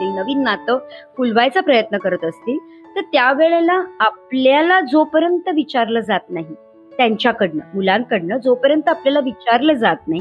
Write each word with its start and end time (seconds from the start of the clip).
असतील 0.00 0.16
नवीन 0.16 0.42
नातं 0.42 0.78
फुलवायचा 1.16 1.60
प्रयत्न 1.60 1.98
करत 1.98 2.24
असतील 2.24 2.58
तर 2.96 3.00
त्यावेळेला 3.12 3.80
आपल्याला 4.00 4.80
जोपर्यंत 4.80 5.48
विचारलं 5.54 6.00
जात 6.00 6.30
नाही 6.30 6.54
त्यांच्याकडनं 6.92 7.64
मुलांकडनं 7.74 8.36
जोपर्यंत 8.36 8.88
आपल्याला 8.88 9.20
विचारलं 9.20 9.74
जात 9.74 10.08
नाही 10.08 10.20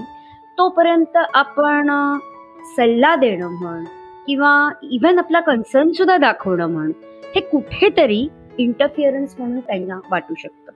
तोपर्यंत 0.58 1.18
आपण 1.34 1.90
सल्ला 2.76 3.16
देणं 3.16 3.48
म्हण 3.52 3.84
किंवा 4.28 4.70
इव्हन 4.92 5.20
आपला 5.20 5.40
कन्सर्न 5.40 5.92
सुद्धा 5.92 6.18
दाखवणं 6.18 6.68
म्हण 6.68 6.92
हे 7.36 7.40
कुठेतरी 7.42 8.28
इंटरफिअरन्स 8.58 9.36
म्हणून 9.40 9.60
त्यांना 9.60 10.00
वाटू 10.12 10.34
शकतं. 10.38 10.72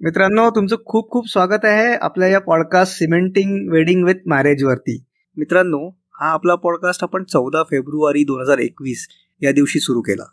मित्रांनो 0.00 0.48
तुमचं 0.50 0.76
खूप 0.86 1.10
खूप 1.10 1.28
स्वागत 1.28 1.64
आहे 1.64 1.94
आपल्या 1.96 2.28
या 2.28 2.40
podcast 2.40 2.98
cementing 2.98 3.58
wedding 3.70 4.04
with 4.04 4.26
marriage 4.26 4.64
वरती. 4.64 5.05
मित्रांनो 5.36 5.88
हा 5.88 6.26
आपला 6.26 6.54
पॉडकास्ट 6.54 7.02
आपण 7.02 7.24
चौदा 7.24 7.62
फेब्रुवारी 7.62 8.24
दोन 8.24 8.40
हजार 8.40 8.58
एकवीस 8.58 9.08
या 9.42 9.52
दिवशी 9.52 9.80
सुरू 9.80 10.00
केला. 10.00 10.24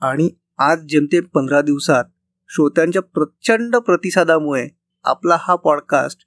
आणि 0.00 0.30
आज 0.58 0.78
जेमतेम 0.80 1.24
पंधरा 1.24 1.60
दिवसात 1.60 2.04
श्रोत्यांच्या 2.48 3.02
प्रचंड 3.02 3.76
प्रतिसादामुळे 3.76 4.68
आपला 5.04 5.36
हा 5.40 5.56
पॉडकास्ट 5.56 6.18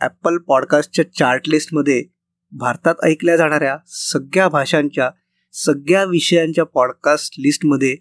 ॲपल 0.00 0.36
पॉडकास्टच्या 0.38 1.14
चार्टलिस्टमध्ये 1.14 2.04
भारतात 2.52 2.94
ऐकल्या 3.02 3.36
जाणाऱ्या 3.36 3.78
सगळ्या 3.86 4.48
भाषांच्या 4.48 5.10
सगळ्या 5.52 6.04
विषयांच्या 6.04 6.64
पॉडकास्ट 6.64 7.34
लिस्टमध्ये 7.38 7.96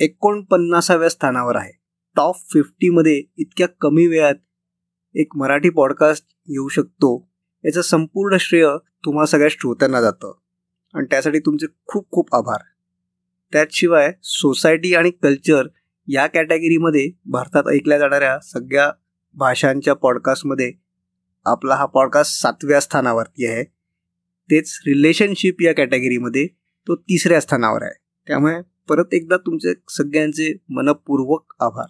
एकोणपन्नासाव्या 0.00 1.08
स्थानावर 1.08 1.56
आहे. 1.56 1.72
टॉप 2.16 2.34
फिफ्टीमध्ये 2.52 3.22
इतक्या 3.36 3.68
कमी 3.80 4.06
वेळात 4.06 4.34
एक 5.14 5.36
मराठी 5.36 5.70
पॉडकास्ट 5.70 6.24
येऊ 6.48 6.68
शकतो 6.68 7.33
याचं 7.64 7.82
संपूर्ण 7.82 8.36
श्रेय 8.40 8.68
तुम्हा 9.04 9.26
सगळ्या 9.26 9.48
श्रोत्यांना 9.50 10.00
जातं. 10.00 10.38
आणि 10.94 11.06
त्यासाठी 11.10 11.38
तुमचे 11.38 11.66
खूप 11.86 12.10
खूप 12.10 12.34
आभार. 12.34 12.60
त्याचशिवाय 13.52 14.12
सोसायटी 14.22 14.94
आणि 14.94 15.10
कल्चर 15.10 15.66
या 16.08 16.26
कॅटेगरीमध्ये 16.26 17.10
भारतात 17.26 17.62
ऐकल्या 17.72 17.98
जाणाऱ्या 17.98 18.38
सगळ्या 18.40 18.90
भाषांच्या 19.34 19.94
पॉडकास्टमध्ये 19.94 20.72
आपला 21.44 21.74
हा 21.74 21.86
पॉडकास्ट 21.86 22.42
सातव्या 22.42 22.80
स्थानावरती 22.80 23.46
आहे. 23.46 23.64
तेच 24.50 24.78
रिलेशनशिप 24.86 25.62
या 25.62 25.74
कॅटेगरीमध्ये 25.74 26.46
तो 26.88 26.96
तिसऱ्या 26.96 27.40
स्थानावर 27.40 27.82
आहे. 27.82 27.98
त्यामुळे 28.26 28.56
परत 28.88 29.04
एकदा 29.12 29.36
तुमचे 29.36 29.72
सगळ्यांचे 29.88 30.56
मनपूर्वक 30.68 31.54
आभार. 31.60 31.86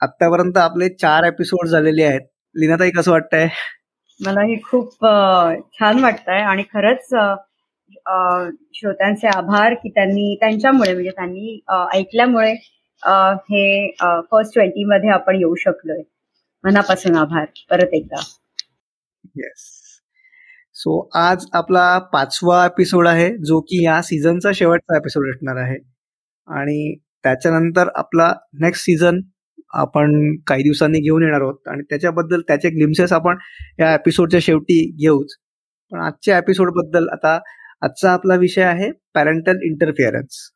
आत्तापर्यंत 0.00 0.56
आपले 0.56 0.88
चार 0.88 1.22
एपिसोड 1.22 1.66
झालेले 1.66 2.02
आहेत. 2.02 2.20
लिनाताई 2.56 2.90
कसं 2.90 3.10
वाटतंय? 3.10 3.48
मला 4.20 4.40
हे 4.40 4.56
खूप 4.62 4.92
छान 5.74 6.02
वाटतंय 6.02 6.40
आणि 6.42 6.62
खरंच 6.72 7.08
श्रोत्यांचे 8.74 9.26
आभार 9.28 9.74
की 9.74 9.88
त्यांनी 9.88 10.34
त्यांच्यामुळे 10.40 10.92
म्हणजे 10.92 11.10
त्यांनी 11.10 11.60
ऐकल्यामुळे 11.92 12.52
हे 13.02 13.90
फर्स्ट 14.30 14.54
ट्वेंटी 14.54 14.84
मध्ये 14.84 15.10
आपण 15.10 15.36
येऊ 15.36 15.54
शकलोय. 15.54 16.02
मनापासून 16.64 17.16
आभार. 17.16 17.44
परत 17.70 17.94
एकदा. 17.94 18.20
येस 19.36 19.70
सो 20.76 20.98
आज 21.14 21.44
आपला 21.52 21.98
पाचवा 22.12 22.64
एपिसोड 22.66 23.08
आहे 23.08 23.28
जो 23.38 23.60
की 23.60 23.84
या 23.84 24.00
सीझनचा 24.02 24.50
शेवटचा 24.54 24.96
एपिसोड 24.96 25.28
असणार 25.30 25.56
आहे. 25.62 25.76
आणि 26.48 26.94
त्याच्यानंतर 27.24 27.88
आपला 27.94 28.32
नेक्स्ट 28.60 28.84
सीझन 28.84 29.20
आपण 29.74 30.36
काही 30.46 30.62
दिवसांनी 30.62 31.00
घेऊन 31.00 31.22
येणार 31.22 31.40
आहोत. 31.40 31.68
आणि 31.68 31.82
त्याच्याबद्दल 31.90 32.40
त्याचे 32.48 32.70
ग्लिम्सेस 32.70 33.12
आपण 33.12 33.36
या 33.80 33.94
एपिसोडच्या 33.94 34.40
शेवटी 34.42 34.96
घेऊच. 35.00 35.36
पण 35.92 36.00
आजच्या 36.00 36.38
एपिसोडबद्दल 36.38 37.08
आता 37.08 37.38
आजचा 37.82 38.12
आपला 38.12 38.34
विषय 38.34 38.62
आहे 38.62 38.90
पॅरेंटल 39.14 39.58
इंटरफिअरन्स 39.62 40.50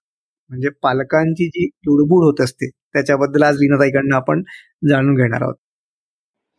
म्हणजे 0.50 0.68
पालकांची 0.82 1.48
जी 1.48 1.68
लुडबुड 1.86 2.24
होत 2.24 2.40
असते 2.40 2.70
त्याच्याबद्दल 2.70 3.42
आज 3.42 3.56
विनोदाईकडनं 3.60 4.16
आपण 4.16 4.42
जाणून 4.88 5.14
घेणार 5.14 5.42
आहोत. 5.42 5.54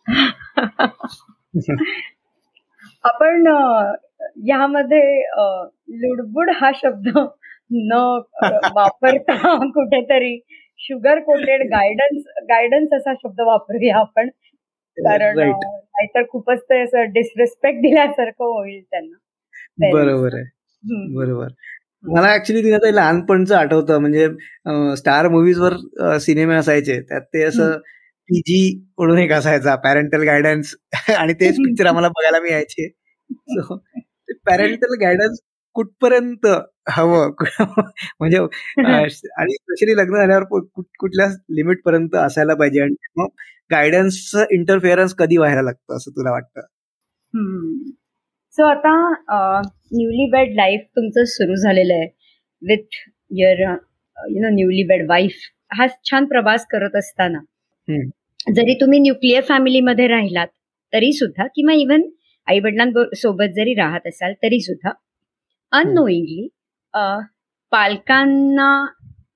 आपण 3.03 3.47
यामध्ये 4.47 5.21
लुडबुड 5.99 6.49
हा 6.55 6.71
शब्द 6.75 7.17
न 7.71 8.19
वापरता 8.75 9.33
कुठेतरी 9.69 10.39
शुगर 10.81 11.19
कोटेड 11.19 11.61
गायडन्स 11.73 12.23
गायडन्स 12.49 12.93
असा 12.93 13.13
शब्द 13.13 13.41
वापरूया 13.41 13.97
आपण. 13.97 14.29
कारण 14.97 15.37
नाहीतर 15.39 16.23
खूपच 16.29 16.61
ते 16.61 16.81
असं 16.83 17.11
डिसरेस्पेक्ट 17.13 17.79
दिल्यासारखं 17.81 18.45
होईल 18.45 18.81
त्यांना. 18.81 19.91
बरोबर 19.91 20.35
आहे. 20.35 20.45
बरोबर. 21.15 21.47
मला 22.03 22.33
ऍक्च्युली 22.33 22.61
तिने 22.63 22.95
लहानपणचं 22.95 23.55
आठवतं. 23.55 23.97
म्हणजे 23.99 24.27
स्टार 24.97 25.27
मुव्हीज 25.27 25.59
वर 25.59 26.17
सिनेमे 26.17 26.55
असायचे. 26.55 26.99
त्यात 27.01 27.21
ते 27.33 27.43
असं 27.43 27.77
पीजी 28.29 28.61
म्हणून 28.97 29.17
एक 29.19 29.31
असायचा. 29.31 29.75
पॅरेंटल 29.75 30.23
गायडन्स 30.23 30.75
आणि 31.17 31.33
तेच 31.33 31.55
पिक्चर 31.57 31.85
आम्हाला 31.85 32.07
बघायला 32.09 32.39
मिळायचे. 32.39 32.87
पॅरेंटल 34.45 34.95
गायडन्स 35.01 35.39
कुठपर्यंत 35.75 36.45
हवं. 36.91 37.31
म्हणजे 38.19 38.37
आणि 38.37 39.53
स्पेशली 39.53 39.95
लग्न 39.97 40.15
झाल्यावर 40.15 40.43
कुठल्या 40.43 41.27
लिमिट 41.49 41.81
पर्यंत 41.85 42.15
असायला 42.15 42.53
पाहिजे. 42.53 42.81
आणि 42.81 42.95
मग 43.17 43.27
गायडन्सचं 43.71 44.45
इंटरफेअरन्स 44.51 45.13
कधी 45.15 45.37
व्हायला 45.37 45.61
लागतं 45.61 45.95
असं 45.95 46.11
तुला 46.11 46.31
वाटतं? 46.31 46.61
सो 48.51 48.65
आता 48.65 48.93
न्यूली 49.91 50.29
बेड 50.31 50.55
लाईफ 50.55 50.81
तुमचं 50.95 51.23
सुरू 51.23 51.55
झालेलं 51.55 51.93
आहे. 51.93 52.07
With 52.61 52.95
your 53.31 53.59
you 54.29 54.41
know 54.41 54.49
newly 54.49 54.83
wed 54.83 55.09
wife 55.09 55.33
हा 55.73 55.87
छान 55.87 56.25
प्रवास 56.25 56.65
करत 56.65 56.95
असताना. 56.95 57.39
जरी 58.53 58.73
तुम्ही 58.73 58.99
न्यूक्लिअर 58.99 59.41
फॅमिलीमध्ये 59.41 60.07
राहिलात 60.07 60.47
तरी 60.93 61.11
सुद्धा 61.13 61.47
किंवा 61.55 61.73
इव्हन 61.73 62.01
आई 62.47 62.59
वडिलांसोबत 62.59 63.53
जरी 63.55 63.73
राहत 63.73 64.07
असाल 64.07 64.33
तरी 64.33 64.59
सुद्धा 64.59 64.91
अननोईंगली 65.71 66.47
पालकांना 67.71 68.69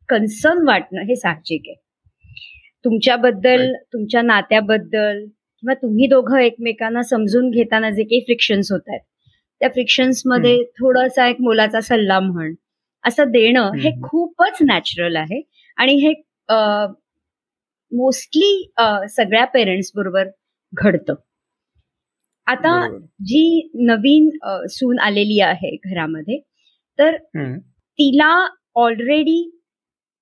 कन्सर्न 0.10 0.68
वाटणं 0.68 1.02
हे 1.08 1.16
साहजिक 1.16 1.62
आहे. 1.68 1.76
तुमच्याबद्दल 2.86 3.72
तुमच्या 3.94 4.22
नात्याबद्दल 4.22 5.24
किंवा 5.24 5.74
तुम्ही 5.82 6.08
दोघं 6.08 6.38
एकमेकांना 6.40 7.02
समजून 7.10 7.50
घेताना 7.50 7.90
जे 7.90 8.04
काही 8.04 8.22
फ्रिक्शन्स 8.26 8.72
होत 8.72 8.90
आहेत 8.90 9.02
त्या 9.62 9.70
फ्रिक्शन्समध्ये 9.70 10.58
थोडासा 10.80 11.28
एक 11.28 11.42
मुलाचा 11.42 11.82
सल्ला 11.82 12.20
म्हण 12.20 12.54
असं 13.04 13.32
देणं 13.32 13.72
हे 13.80 13.92
खूपच 14.04 14.58
नॅचरल 14.62 15.16
आहे. 15.16 15.42
आणि 15.78 15.94
हे 15.98 16.14
मोस्टली 17.92 19.08
सगळ्या 19.10 19.46
पेरेंट्स 19.54 19.92
बरोबर 19.96 20.28
घडतं. 20.74 21.16
आता 22.48 22.72
जी 23.26 23.70
नवीन 23.88 24.30
सून 24.70 25.00
आलेली 25.00 25.40
आहे 25.42 25.76
घरामध्ये 25.86 26.40
तर 27.00 27.16
तिला 28.00 28.34
ऑलरेडी 28.76 29.42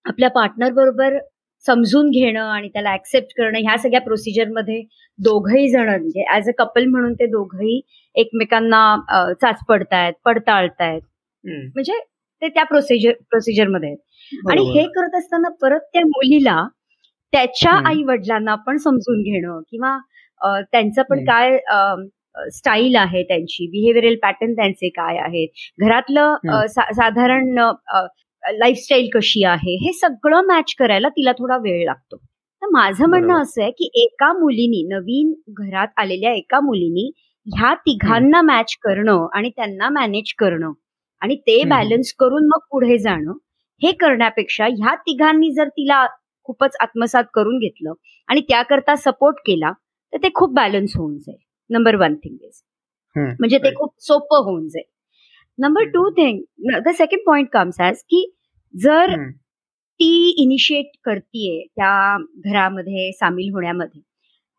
आपल्या 0.05 0.29
पार्टनर 0.29 0.71
बरोबर 0.73 1.17
समजून 1.65 2.09
घेणं 2.09 2.41
आणि 2.41 2.69
त्याला 2.69 2.93
ऍक्सेप्ट 2.93 3.33
करणं 3.37 3.57
ह्या 3.59 3.77
सगळ्या 3.77 4.01
प्रोसिजरमध्ये 4.01 4.81
दोघही 5.19 5.69
जण 5.71 5.89
म्हणजे 5.89 6.23
ऍज 6.35 6.47
अ 6.49 6.51
कपल 6.57 6.85
म्हणून 6.85 7.13
ते 7.13 7.25
दोघही 7.31 7.79
एकमेकांना 8.15 9.33
चाच 9.41 9.59
पडतायत 9.67 10.13
पडताळतायत. 10.25 11.01
म्हणजे 11.43 11.99
ते 12.41 12.47
त्या 12.49 12.63
प्रोसिजर 12.63 13.11
प्रोसिजरमध्ये 13.29 13.89
आहेत. 13.89 14.49
आणि 14.51 14.63
हे 14.71 14.85
करत 14.95 15.15
असताना 15.17 15.49
परत 15.61 15.79
त्या 15.93 16.01
मुलीला 16.07 16.63
त्याच्या 17.33 17.71
आई 17.87 18.03
वडिलांना 18.03 18.55
पण 18.65 18.77
समजून 18.77 19.21
घेणं 19.23 19.59
किंवा 19.71 19.97
त्यांचं 20.71 21.01
पण 21.09 21.23
काय 21.25 21.57
स्टाईल 22.53 22.95
आहे 22.95 23.23
त्यांची 23.23 23.67
बिहेवियरल 23.67 24.15
पॅटर्न 24.21 24.53
त्यांचे 24.53 24.89
काय 24.89 25.17
आहेत 25.17 25.47
घरातलं 25.79 26.35
साधारण 26.67 27.57
लाईफस्टाईल 28.43 29.09
कशी 29.13 29.43
आहे 29.45 29.75
हे 29.77 29.91
सगळं 29.93 30.45
मॅच 30.47 30.73
करायला 30.79 31.09
तिला 31.09 31.31
थोडा 31.31 31.57
वेळ 31.57 31.83
लागतो. 31.85 32.17
तर 32.17 32.67
माझं 32.71 33.09
म्हणणं 33.09 33.41
असं 33.41 33.61
आहे 33.61 33.71
की 33.71 33.89
एका 34.03 34.31
मुलीनी 34.33 34.81
नवीन 34.89 35.33
घरात 35.59 35.87
आलेल्या 35.97 36.31
एका 36.33 36.59
मुलीनी 36.59 37.09
ह्या 37.47 37.73
तिघांना 37.77 38.41
मॅच 38.41 38.75
करणं 38.83 39.27
आणि 39.33 39.49
त्यांना 39.49 39.89
मॅनेज 39.89 40.33
करणं 40.39 40.71
आणि 41.21 41.35
ते 41.37 41.63
बॅलन्स 41.65 42.13
करून 42.19 42.45
मग 42.47 42.59
पुढे 42.71 42.97
जाणं 42.97 43.31
हे 43.81 43.91
करण्यापेक्षा 43.91 44.65
ह्या 44.67 44.95
तिघांनी 44.97 45.51
जर 45.53 45.67
तिला 45.69 46.05
खूपच 46.47 46.75
आत्मसात 46.81 47.23
करून 47.33 47.57
घेतलं 47.59 47.93
आणि 48.29 48.41
त्याकरता 48.41 48.95
सपोर्ट 48.97 49.37
केला 49.45 49.71
तर 50.13 50.17
ते 50.23 50.29
खूप 50.35 50.53
बॅलन्स 50.53 50.95
होऊन 50.97 51.17
जाईल. 51.17 51.37
नंबर 51.71 51.95
वन 51.95 52.15
थिंग 52.15 52.37
इज 52.43 52.61
म्हणजे 53.15 53.57
ते 53.57 53.73
खूप 53.75 53.93
सोपं 54.01 54.43
होऊन 54.45 54.67
जाईल. 54.67 54.85
Number 55.59 55.83
two 55.93 56.09
thing 56.17 56.39
the 56.85 56.91
second 56.97 57.21
point 57.25 57.47
comes 57.53 57.79
as 57.81 58.01
की 58.09 58.25
जर 58.73 59.15
ती 59.99 60.29
इनिशिएट 60.43 60.91
करतीये 61.05 61.63
त्या 61.67 62.17
घरामध्ये 62.45 63.11
सामील 63.13 63.49
होण्यामध्ये 63.53 64.01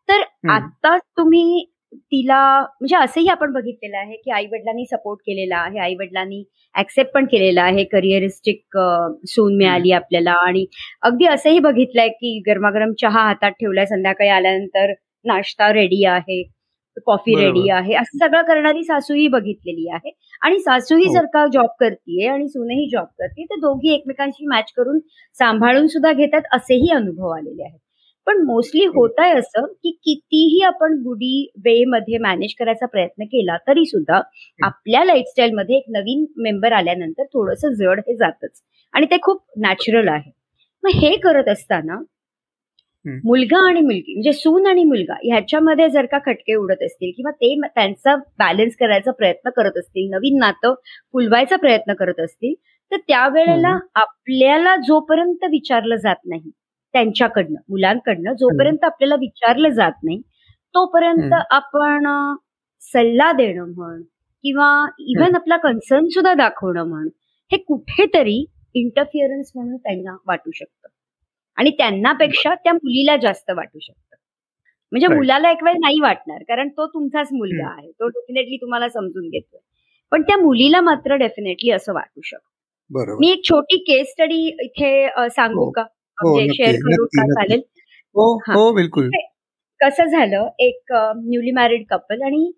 तर 0.09 0.21
आता 0.51 0.97
तुम्ही 1.17 1.63
तिला 2.11 2.37
म्हणजे 2.61 2.95
असंही 2.95 3.27
आपण 3.29 3.51
बघितलेलं 3.53 3.97
आहे 3.97 4.15
की 4.15 4.31
आई 4.31 4.45
वडिलांनी 4.45 4.85
सपोर्ट 4.85 5.19
केलेला 5.25 5.57
आहे 5.57 5.79
आई 5.79 5.95
वडिलांनी 5.95 6.43
ऍक्सेप्ट 6.75 7.11
पण 7.13 7.25
केलेला 7.25 7.63
आहे 7.63 7.83
करिअरिस्टिक 7.83 8.77
सून 9.27 9.57
मिळाली 9.57 9.91
आपल्याला 9.91 10.33
आणि 10.47 10.65
अगदी 11.03 11.25
असंही 11.27 11.59
बघितलंय 11.59 12.09
की 12.11 12.37
गरमागरम 12.47 12.93
चहा 13.01 13.23
हातात 13.23 13.51
ठेवलाय 13.51 13.85
संध्याकाळी 13.85 14.29
आल्यानंतर 14.29 14.93
नाश्ता 15.25 15.71
रेडी 15.73 16.03
आहे. 16.05 16.41
कॉफी 16.99 17.35
रेडी 17.35 17.69
आहे. 17.69 17.93
असं 17.95 18.17
सगळं 18.17 18.41
करणारी 18.41 18.83
सासूही 18.83 19.27
बघितलेली 19.27 19.89
आहे. 19.93 20.11
आणि 20.41 20.59
सासूही 20.59 21.05
हो. 21.05 21.13
जर 21.13 21.25
का 21.25 21.45
जॉब 21.53 21.69
करतीये 21.79 22.27
आणि 22.27 22.47
सुनेही 22.49 22.87
जॉब 22.89 23.05
करते 23.19 23.45
तर 23.45 23.59
दोघी 23.59 23.93
एकमेकांशी 23.93 24.45
मॅच 24.47 24.71
करून 24.77 24.99
सांभाळून 25.37 25.87
सुद्धा 25.87 26.11
घेतात 26.13 26.41
असेही 26.53 26.91
अनुभव 26.95 27.29
आलेले 27.29 27.63
आहेत. 27.63 27.77
पण 28.27 28.41
मोस्टली 28.45 28.85
होत 28.85 29.19
आहे 29.19 29.31
असं 29.31 29.65
की 29.73 29.91
कितीही 30.03 30.61
आपण 30.63 30.93
गुडी 31.03 31.47
वे 31.65 31.83
मध्ये 31.87 32.17
मॅनेज 32.17 32.53
करायचा 32.59 32.85
प्रयत्न 32.85 33.23
केला 33.23 33.57
तरी 33.67 33.85
सुद्धा 33.85 34.19
आपल्या 34.59 35.03
लाईफस्टाईल 35.05 35.51
मध्ये 35.53 35.77
एक 35.77 35.83
नवीन 35.89 36.25
मेंबर 36.37 36.71
आल्यानंतर 36.73 37.23
थोडस 37.25 37.65
जड 37.79 37.99
हे 37.99 38.15
जातच. 38.15 38.61
आणि 38.93 39.05
ते 39.05 39.17
खूप 39.21 39.41
नॅचरल 39.57 40.07
आहे. 40.07 40.31
मग 40.83 40.91
हे 40.93 41.15
करत 41.17 41.49
असताना 41.49 41.95
मुलगा 43.05 43.57
आणि 43.67 43.81
मुलगी 43.81 44.13
म्हणजे 44.13 44.33
सून 44.33 44.67
आणि 44.67 44.83
मुलगा 44.83 45.13
ह्याच्यामध्ये 45.23 45.89
जर 45.89 46.05
का 46.05 46.17
खटके 46.25 46.55
उडत 46.55 46.83
असतील 46.83 47.11
किंवा 47.17 47.31
ते 47.31 47.59
त्यांचा 47.65 48.15
बॅलन्स 48.15 48.75
करायचा 48.75 49.11
प्रयत्न 49.11 49.49
करत 49.49 49.77
असतील 49.77 50.09
नवीन 50.09 50.37
नातं 50.39 50.73
फुलवायचा 51.13 51.55
प्रयत्न 51.55 51.93
करत 51.93 52.19
असतील 52.19 52.53
तर 52.91 52.97
त्यावेळेला 52.97 53.77
आपल्याला 53.95 54.75
जोपर्यंत 54.75 55.43
विचारलं 55.51 55.95
जात 55.95 56.25
नाही 56.25 56.51
त्यांच्याकडनं 56.93 57.59
मुलांकडनं 57.69 58.33
जोपर्यंत 58.33 58.83
आपल्याला 58.83 59.15
विचारलं 59.15 59.69
जात 59.69 60.03
नाही 60.03 60.21
तोपर्यंत 60.75 61.33
आपण 61.51 62.07
सल्ला 62.81 63.31
देणं 63.31 63.65
म्हण 63.75 64.01
किंवा 64.43 64.69
इव्हन 64.99 65.35
आपला 65.35 65.57
कन्सर्न 65.57 66.07
सुद्धा 66.07 66.33
दाखवणं 66.33 66.87
म्हण 66.87 67.07
हे 67.51 67.57
कुठेतरी 67.57 68.43
इंटरफिअरन्स 68.75 69.51
म्हणून 69.55 69.75
त्यांना 69.77 70.15
वाटू 70.27 70.51
शकतं. 70.51 70.87
आणि 71.57 71.69
त्यांनापेक्षा 71.69 72.53
त्या 72.55 72.73
मुलीला 72.73 73.15
जास्त 73.17 73.51
वाटू 73.51 73.79
शकतं. 73.79 74.15
म्हणजे 74.91 75.07
मुलाला 75.07 75.51
एक 75.51 75.63
वेळ 75.63 75.73
नाही 75.79 75.99
वाटणार 76.01 76.43
कारण 76.47 76.69
तो 76.69 76.85
तुमचाच 76.87 77.27
मुलगा 77.33 77.67
आहे. 77.67 77.91
तो 77.91 78.07
डेफिनेटली 78.07 78.57
तुम्हाला 78.57 78.89
समजून 78.89 79.29
घेतोय. 79.29 79.59
पण 80.11 80.21
त्या 80.21 80.37
मुलीला 80.37 80.81
मात्र 80.81 81.15
डेफिनेटली 81.15 81.71
असं 81.71 81.93
वाटू 81.93 82.21
शकतं. 82.23 82.47
मी 83.19 83.31
एक 83.31 83.43
छोटी 83.49 83.77
केस 83.77 84.11
स्टडी 84.11 84.45
इथे 84.63 85.07
सांगू 85.29 85.63
हो. 85.63 85.69
का? 85.71 85.83
शेअर 86.53 86.75
हो, 86.75 86.89
करू 86.89 87.05
का 87.05 87.25
चालेल? 87.33 87.61
हो 88.55 88.71
बिलकुल. 88.73 89.09
कसं 89.79 90.05
झालं 90.05 90.49
एक 90.59 90.93
न्यूली 90.93 91.51
मॅरिड 91.51 91.85
कपल 91.89 92.21
आणि 92.21 92.51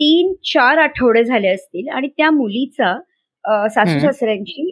तीन 0.00 0.32
चार 0.44 0.78
आठवडे 0.78 1.24
झाले 1.24 1.48
असतील 1.48 1.88
आणि 1.88 2.08
त्या 2.08 2.30
मुलीचा 2.30 2.94
सासू 3.68 3.98
सासऱ्यांशी 3.98 4.70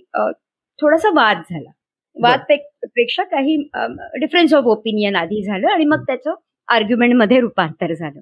थोडासा 0.78 1.08
वाद 1.14 1.42
झाला. 1.50 1.70
वादपेक्षा 2.16 3.22
काही 3.24 3.56
डिफरन्स 4.20 4.54
ऑफ 4.54 4.64
ओपिनियन 4.64 5.16
आधी 5.16 5.42
झालं 5.42 5.68
आणि 5.68 5.84
मग 5.84 6.02
त्याचं 6.06 6.34
आर्ग्युमेंटमध्ये 6.68 7.40
रूपांतर 7.40 7.92
झालं. 7.94 8.20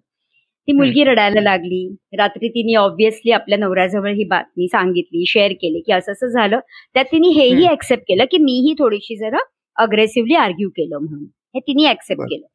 ती 0.69 0.73
मुलगी 0.73 1.05
रडायला 1.05 1.41
लागली. 1.41 1.87
रात्री 2.19 2.49
तिने 2.49 2.75
ऑब्व्हियसली 2.75 3.31
आपल्या 3.33 3.59
नवऱ्याजवळ 3.59 4.13
ही 4.15 4.25
बातमी 4.25 4.69
सांगितली 4.69 5.25
शेअर 5.27 5.53
केली 5.53 5.81
की 5.81 5.93
असं 5.93 6.13
असं 6.13 6.27
झालं. 6.27 6.59
त्यात 6.95 7.05
तिने 7.05 7.29
हेही 7.29 7.67
ऍक्सेप्ट 7.69 8.03
केलं 8.09 8.25
की 8.31 8.39
मीही 8.39 8.75
थोडीशी 8.79 9.17
जरा 9.17 9.39
अग्रेसिव्हली 9.77 10.35
आर्ग्यू 10.35 10.69
केलं 10.69 10.99
म्हणून. 10.99 11.25
हे 11.55 11.61
तिने 11.61 11.89
ऍक्सेप्ट 11.91 12.23
केलं. 12.23 12.47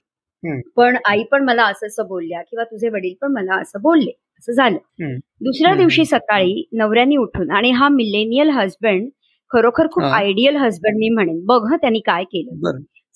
पण 0.76 0.98
आई 1.06 1.24
पण 1.24 1.44
मला 1.44 1.64
असं 1.66 1.88
असं 1.88 2.08
बोलल्या 2.08 2.42
किंवा 2.42 2.64
तुझे 2.64 2.90
वडील 2.90 3.14
पण 3.22 3.32
मला 3.34 3.56
असं 3.62 3.82
बोलले. 3.82 4.12
असं 4.40 4.52
झालं. 4.54 4.78
दुसऱ्या 5.42 5.72
दिवशी 5.78 6.06
सकाळी 6.06 6.64
नवऱ्यानी 6.74 7.18
उठून 7.18 7.52
आणि 7.52 7.72
हा 7.72 7.88
मिलेनियल 7.90 8.50
हजबंड 8.50 9.08
खरोखर 9.52 9.88
खूप 9.92 10.04
आयडियल 10.06 10.56
हजबंड 10.58 10.98
मी 11.00 11.10
म्हणेन. 11.10 11.40
बघ 11.46 11.74
त्यांनी 11.74 12.00
काय 12.06 12.24
केलं. 12.24 12.60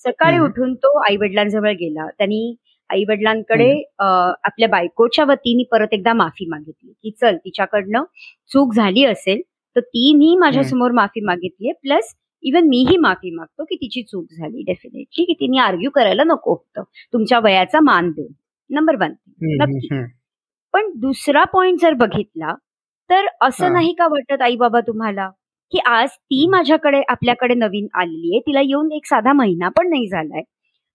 सकाळी 0.04 0.38
उठून 0.38 0.74
तो 0.74 0.96
आई 1.00 1.16
वडिलांजवळ 1.16 1.72
गेला. 1.80 2.06
त्यांनी 2.18 2.54
आई 2.90 3.04
वडिलांकडे 3.08 3.70
आपल्या 3.98 4.68
बायकोच्या 4.68 5.24
वतीने 5.24 5.64
परत 5.72 5.92
एकदा 5.92 6.12
माफी 6.12 6.46
मागितली 6.50 6.92
की 6.92 7.10
चल 7.20 7.36
तिच्याकडनं 7.36 8.04
चूक 8.50 8.74
झाली 8.74 9.04
असेल 9.04 9.40
तर 9.76 9.80
तिने 9.80 10.34
माझ्यासमोर 10.38 10.90
माफी 10.92 11.20
मागितली 11.24 11.72
प्लस 11.72 12.14
इवन 12.42 12.68
मीही 12.68 12.96
माफी 12.96 13.30
मागतो 13.34 13.64
की 13.64 13.76
तिची 13.76 14.02
चूक 14.02 14.24
झाली 14.38 14.62
डेफिनेटली 14.66 15.24
की 15.24 15.32
तिने 15.40 15.58
आर्ग्यू 15.60 15.90
करायला 15.94 16.24
नको 16.24 16.52
होतं. 16.52 16.82
तुमच्या 17.12 17.38
वयाचा 17.44 17.80
मान 17.82 18.10
देऊन. 18.10 18.32
नंबर 18.70 18.96
वन 18.96 19.12
नक्की. 19.54 19.88
पण 20.74 20.90
दुसरा 21.00 21.44
पॉइंट 21.52 21.80
जर 21.80 21.92
बघितला 21.96 22.54
तर 23.10 23.26
असं 23.42 23.72
नाही 23.72 23.92
का 23.98 24.06
वाटत 24.10 24.42
आई 24.42 24.56
बाबा 24.56 24.80
तुम्हाला 24.86 25.28
की 25.72 25.78
आज 25.86 26.08
ती 26.10 26.46
माझ्याकडे 26.50 27.02
आपल्याकडे 27.08 27.54
नवीन 27.54 27.86
आलेली 27.94 28.34
आहे. 28.34 28.40
तिला 28.40 28.60
येऊन 28.60 28.92
एक 28.92 29.06
साधा 29.06 29.32
महिना 29.32 29.68
पण 29.68 29.88
नाही 29.88 30.08
झालाय. 30.08 30.42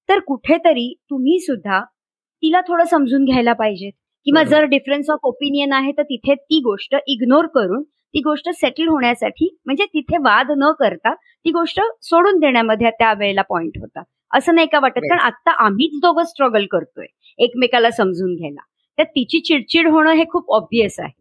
तर 0.09 0.19
कुठेतरी 0.19 0.93
तुम्ही 1.09 1.39
सुद्धा 1.39 1.79
तिला 2.43 2.61
थोडं 2.61 2.83
समजून 2.83 3.25
घ्यायला 3.25 3.53
पाहिजेत 3.53 3.91
किंवा 4.25 4.43
जर 4.43 4.63
डिफरन्स 4.63 5.09
ऑफ 5.09 5.19
ओपिनियन 5.23 5.73
आहे 5.73 5.91
तर 5.91 6.03
तिथे 6.03 6.35
ती 6.35 6.59
गोष्ट 6.59 6.95
इग्नोर 7.07 7.45
करून 7.47 7.83
ती 7.83 8.19
गोष्ट 8.19 8.49
सेटल 8.49 8.87
होण्यासाठी 8.87 9.47
म्हणजे 9.65 9.85
तिथे 9.85 10.17
वाद 10.17 10.51
न 10.57 10.71
करता 10.79 11.13
ती 11.15 11.51
गोष्ट 11.51 11.81
सोडून 12.01 12.39
देण्यामध्ये 12.39 12.89
त्या 12.89 13.13
वेळेला 13.13 13.41
पॉइंट 13.41 13.77
होता. 13.77 14.03
असं 14.33 14.55
नाही 14.55 14.67
का 14.67 14.79
वाटत? 14.79 14.99
कारण 14.99 15.19
आता 15.19 15.51
आम्हीच 15.65 15.99
दोघं 16.01 16.23
स्ट्रगल 16.23 16.65
करतोय 16.71 17.05
एकमेकाला 17.39 17.91
समजून 17.91 18.35
घ्यायला. 18.35 18.61
तर 18.97 19.03
तिची 19.03 19.39
चिडचिड 19.39 19.87
होणं 19.87 20.11
हे 20.11 20.23
खूप 20.29 20.51
ऑब्विस 20.53 20.99
आहे. 20.99 21.11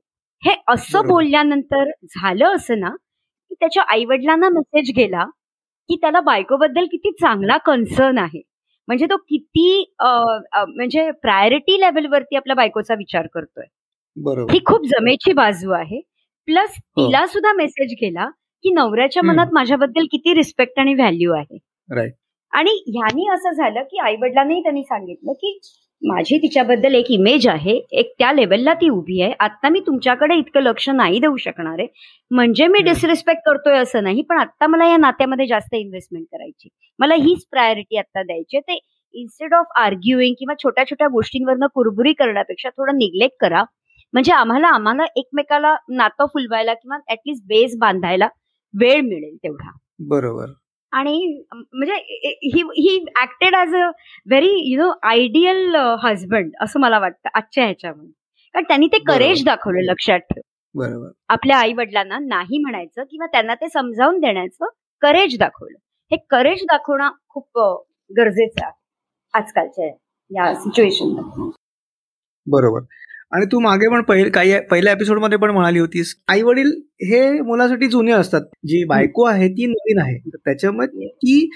हे 0.43 0.55
असं 0.69 1.07
बोलल्यानंतर 1.09 1.91
झालं 2.05 2.55
असं 2.55 2.81
ना 2.81 2.91
की 3.55 3.59
त्याच्या 3.61 3.83
आईवडिलांना 3.93 4.49
मेसेज 4.49 4.91
गेला 4.97 5.25
की 5.91 5.97
त्याला 6.01 6.21
बायकोबद्दल 6.21 6.85
किती 6.85 7.11
चांगला 7.13 7.57
कन्सर्न 7.67 8.19
आहे. 8.19 8.41
म्हणजे 8.89 9.07
तो 9.07 9.17
किती 9.19 9.85
म्हणजे 10.01 11.11
प्रायोरिटी 11.23 11.81
लेवलवरती 11.81 12.37
आपल्या 12.37 12.57
बायकोचा 12.57 12.95
विचार 12.95 13.27
करतोय. 13.35 13.65
ही 14.51 14.59
खूप 14.67 14.87
जमेची 14.87 15.33
बाजू 15.33 15.73
आहे. 15.73 16.01
प्लस 16.49 16.75
हो. 16.97 17.07
तिला 17.07 17.27
सुद्धा 17.27 17.53
मेसेज 17.53 17.95
गेला 18.01 18.29
की 18.65 18.71
नवऱ्याच्या 18.71 19.23
मनात 19.23 19.53
माझ्याबद्दल 19.53 20.07
किती 20.13 20.35
रिस्पेक्ट 20.35 20.79
आणि 20.81 20.95
व्हॅल्यू 20.95 21.33
आहे. 21.33 21.59
आणि 22.53 22.71
ह्यानी 22.89 23.29
असं 23.35 23.53
झालं 23.53 23.83
की 23.83 23.99
आई 23.99 24.17
वडिलांनाही 24.17 24.63
त्यांनी 24.63 24.83
सांगितलं 24.83 25.33
की 25.33 25.59
माझी 26.05 26.37
तिच्याबद्दल 26.39 26.95
एक 26.95 27.11
इमेज 27.11 27.47
आहे. 27.49 27.77
एक 27.93 28.13
त्या 28.19 28.33
लेवलला 28.33 28.73
ती 28.75 28.89
उभी 28.89 29.21
आहे. 29.23 29.33
आता 29.41 29.69
मी 29.69 29.81
तुमच्याकडे 29.81 30.35
इतकं 30.39 30.63
लक्ष 30.63 30.89
नाही 30.91 31.19
देऊ 31.21 31.37
शकणार 31.37 31.79
आहे. 31.79 31.87
म्हणजे 32.31 32.67
मी 32.69 32.83
डिसरिस्पेक्ट 32.85 33.43
करतोय 33.47 33.77
असं 33.79 34.03
नाही 34.05 34.23
पण 34.23 34.39
आता 34.39 34.67
मला 34.67 34.89
या 34.91 34.97
नात्यामध्ये 34.97 35.47
जास्त 35.47 35.75
इन्व्हेस्टमेंट 35.75 36.27
करायची 36.33 36.69
मला 36.99 37.15
हीच 37.15 37.47
प्रायोरिटी 37.51 37.97
आता 37.97 38.23
द्यायची 38.23 38.61
ते 38.61 38.79
इन्स्टेड 39.15 39.55
ऑफ 39.55 39.67
आर्ग्युईंग 39.77 40.35
किंवा 40.39 40.55
छोट्या 40.63 40.85
छोट्या 40.87 41.09
गोष्टींवरनं 41.09 41.67
कुरबुरी 41.75 42.13
करण्यापेक्षा 42.13 42.69
थोडं 42.69 42.97
निग्लेक्ट 42.97 43.37
करा. 43.41 43.63
म्हणजे 44.13 44.33
आम्हाला 44.33 44.69
आम्हाला 44.69 45.05
एकमेकाला 45.17 45.75
नातं 45.89 46.27
फुलवायला 46.27 46.75
किंवा 46.75 46.99
ऍटलिस्ट 47.11 47.45
बेस 47.47 47.77
बांधायला 47.79 48.29
वेळ 48.75 49.01
मिळेल 49.01 49.37
तेवढा. 49.37 49.71
बरोबर. 49.99 50.47
आणि 50.95 51.43
म्हणजे 51.53 51.95
ही 52.55 52.63
ही 52.77 52.97
acted 53.23 53.55
as 53.55 53.75
a 53.75 53.87
very 54.27 54.51
you 54.73 54.81
know 54.83 54.91
ideal 55.03 55.77
husband 56.03 56.51
असं 56.61 56.81
मला 56.81 56.99
वाटतं 56.99 57.29
आजच्या 57.35 57.65
ह्याच्यामध्ये. 57.65 58.11
कारण 58.55 58.65
त्यांनी 58.69 58.87
ते 58.87 58.99
करेज 59.07 59.45
दाखवलं 59.45 59.91
लक्षात 59.91 60.19
ठेव. 60.31 60.43
बरोबर. 60.75 61.09
आपल्या 61.29 61.57
आई 61.59 61.73
वडिलांना 61.73 62.19
नाही 62.19 62.59
म्हणायचं 62.59 63.03
किंवा 63.11 63.27
त्यांना 63.27 63.55
ते 63.55 63.69
समजावून 63.69 64.19
देण्याचं 64.21 64.67
करेज 65.03 65.37
दाखवलं. 65.39 65.77
हे 66.11 66.17
करेज 66.31 66.63
दाखवणं 66.63 67.11
खूप 67.29 67.59
गरजेचं 68.11 68.65
आहे 68.65 68.73
आजकालच्या 69.35 69.87
या 70.31 70.55
सिच्युएशन 70.55 71.15
बरोबर. 72.47 72.81
आणि 73.35 73.47
तू 73.53 73.59
मागे 73.61 73.89
पण 73.91 74.03
पहिले 74.03 74.31
काही 74.31 74.59
पहिल्या 74.71 74.93
एपिसोडमध्ये 74.93 75.39
पण 75.39 75.51
म्हणाली 75.51 75.79
होतीस. 75.79 76.15
आई 76.29 76.43
वडील 76.43 76.71
हे 77.03 77.41
मुलासाठी 77.41 77.87
जुने 77.87 78.13
असतात. 78.13 78.41
जी 78.67 78.85
बायको 78.85 79.25
आहे 79.27 79.49
ती 79.49 79.67
नवीन 79.67 79.99
आहे. 79.99 80.19
त्याच्यामध्ये 80.37 81.09
ती 81.09 81.49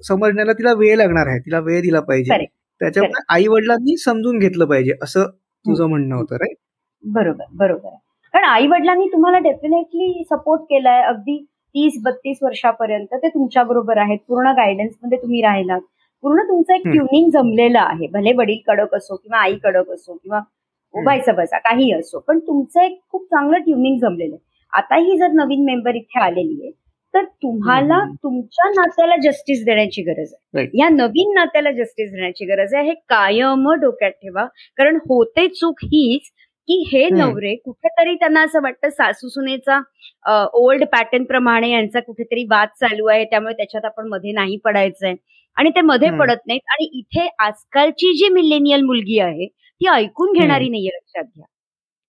समजण्याला 0.00 0.52
तिला 0.52 0.72
वेळ 0.72 0.96
लागणार 0.96 1.26
आहे. 1.26 1.38
तिला 1.38 1.58
वेळ 1.58 1.80
दिला 1.80 2.00
पाहिजे. 2.00 2.44
त्याच्यामुळे 2.80 3.22
आई 3.34 3.46
वडिलांनी 3.46 3.96
समजून 3.96 4.38
घेतलं 4.38 4.64
पाहिजे. 4.64 4.92
असं 5.02 5.26
तुझं 5.64 5.86
म्हणणं 5.86 6.14
होतं 6.16 6.36
राईट 6.36 6.56
बरोबर 7.04 7.44
बरोबर. 7.52 7.90
कारण 8.34 8.44
आई 8.44 8.66
वडिलांनी 8.66 9.06
तुम्हाला 9.06 9.38
डेफिनेटली 9.38 10.22
सपोर्ट 10.30 10.62
केलाय. 10.62 11.02
अगदी 11.02 11.36
तीस 11.74 12.00
बत्तीस 12.04 12.38
वर्षापर्यंत 12.42 13.14
ते 13.14 13.28
तुमच्या 13.28 13.62
बरोबर 13.62 13.98
आहेत. 13.98 14.18
पूर्ण 14.28 14.52
गायडन्समध्ये 14.52 15.18
तुम्ही 15.18 15.42
राहिलात. 15.42 15.80
पूर्ण 16.22 16.42
तुमचं 16.42 16.74
एक 16.74 16.86
ट्युनिंग 16.86 17.30
जमलेलं 17.30 17.78
आहे. 17.78 18.06
भले 18.06 18.32
वडील 18.32 18.58
कडक 18.66 18.94
असो 18.94 19.16
किंवा 19.16 19.38
आई 19.38 19.56
कडक 19.64 19.90
असो 19.90 20.14
किंवा 20.14 20.40
उभायचं 20.94 21.34
बसा 21.36 21.58
काही 21.58 21.90
असो. 21.92 22.18
पण 22.28 22.38
तुमचं 22.46 22.82
एक 22.82 22.98
खूप 23.10 23.24
चांगलं 23.24 23.58
ट्युनिंग 23.64 23.98
जमलेलं 24.00 24.34
आहे. 24.34 24.48
आता 24.72 24.96
ही 24.96 25.16
जर 25.18 25.32
नवीन 25.34 25.64
मेंबर 25.64 25.94
इथे 25.96 26.20
आलेली 26.24 26.60
आहे 26.62 26.70
तर 27.14 27.24
तुम्हाला 27.42 27.98
तुमच्या 28.22 28.68
नात्याला 28.70 29.14
जस्टिस 29.22 29.64
देण्याची 29.64 30.02
गरज 30.02 30.32
आहे. 30.34 30.66
या 30.78 30.88
नवीन 30.88 31.32
नात्याला 31.34 31.70
जस्टिस 31.72 32.10
देण्याची 32.12 32.44
गरज 32.46 32.74
आहे. 32.74 32.86
हे 32.88 32.94
कायम 33.08 33.68
डोक्यात 33.80 34.10
ठेवा. 34.12 34.44
कारण 34.78 34.96
होते 35.08 35.46
चूक 35.50 35.84
हीच 35.84 36.30
की 36.68 36.82
हे 36.92 37.08
नवरे 37.10 37.54
कुठेतरी 37.64 38.14
त्यांना 38.16 38.42
असं 38.44 38.62
वाटतं 38.62 38.90
सासू 38.90 39.28
सुनेचा 39.28 39.80
ओल्ड 40.54 40.84
पॅटर्न 40.92 41.24
प्रमाणे 41.24 41.70
यांचा 41.70 42.00
कुठेतरी 42.00 42.44
वाद 42.50 42.68
चालू 42.80 43.06
आहे. 43.06 43.24
त्यामुळे 43.24 43.54
त्याच्यात 43.56 43.84
आपण 43.84 44.08
मध्ये 44.08 44.32
नाही 44.32 44.56
पडायचंय. 44.64 45.14
आणि 45.60 45.70
ते 45.70 45.80
मध्ये 45.82 46.10
पडत 46.18 46.46
नाहीत. 46.46 46.60
आणि 46.70 46.84
इथे 46.98 47.26
आजकालची 47.44 48.12
जी 48.18 48.28
मिलेनियल 48.34 48.82
मुलगी 48.82 49.18
आहे 49.20 49.46
ती 49.46 49.88
ऐकून 49.88 50.32
घेणारी 50.32 50.68
नाहीये 50.68 50.90
लक्षात 50.96 51.24
घ्या. 51.24 51.44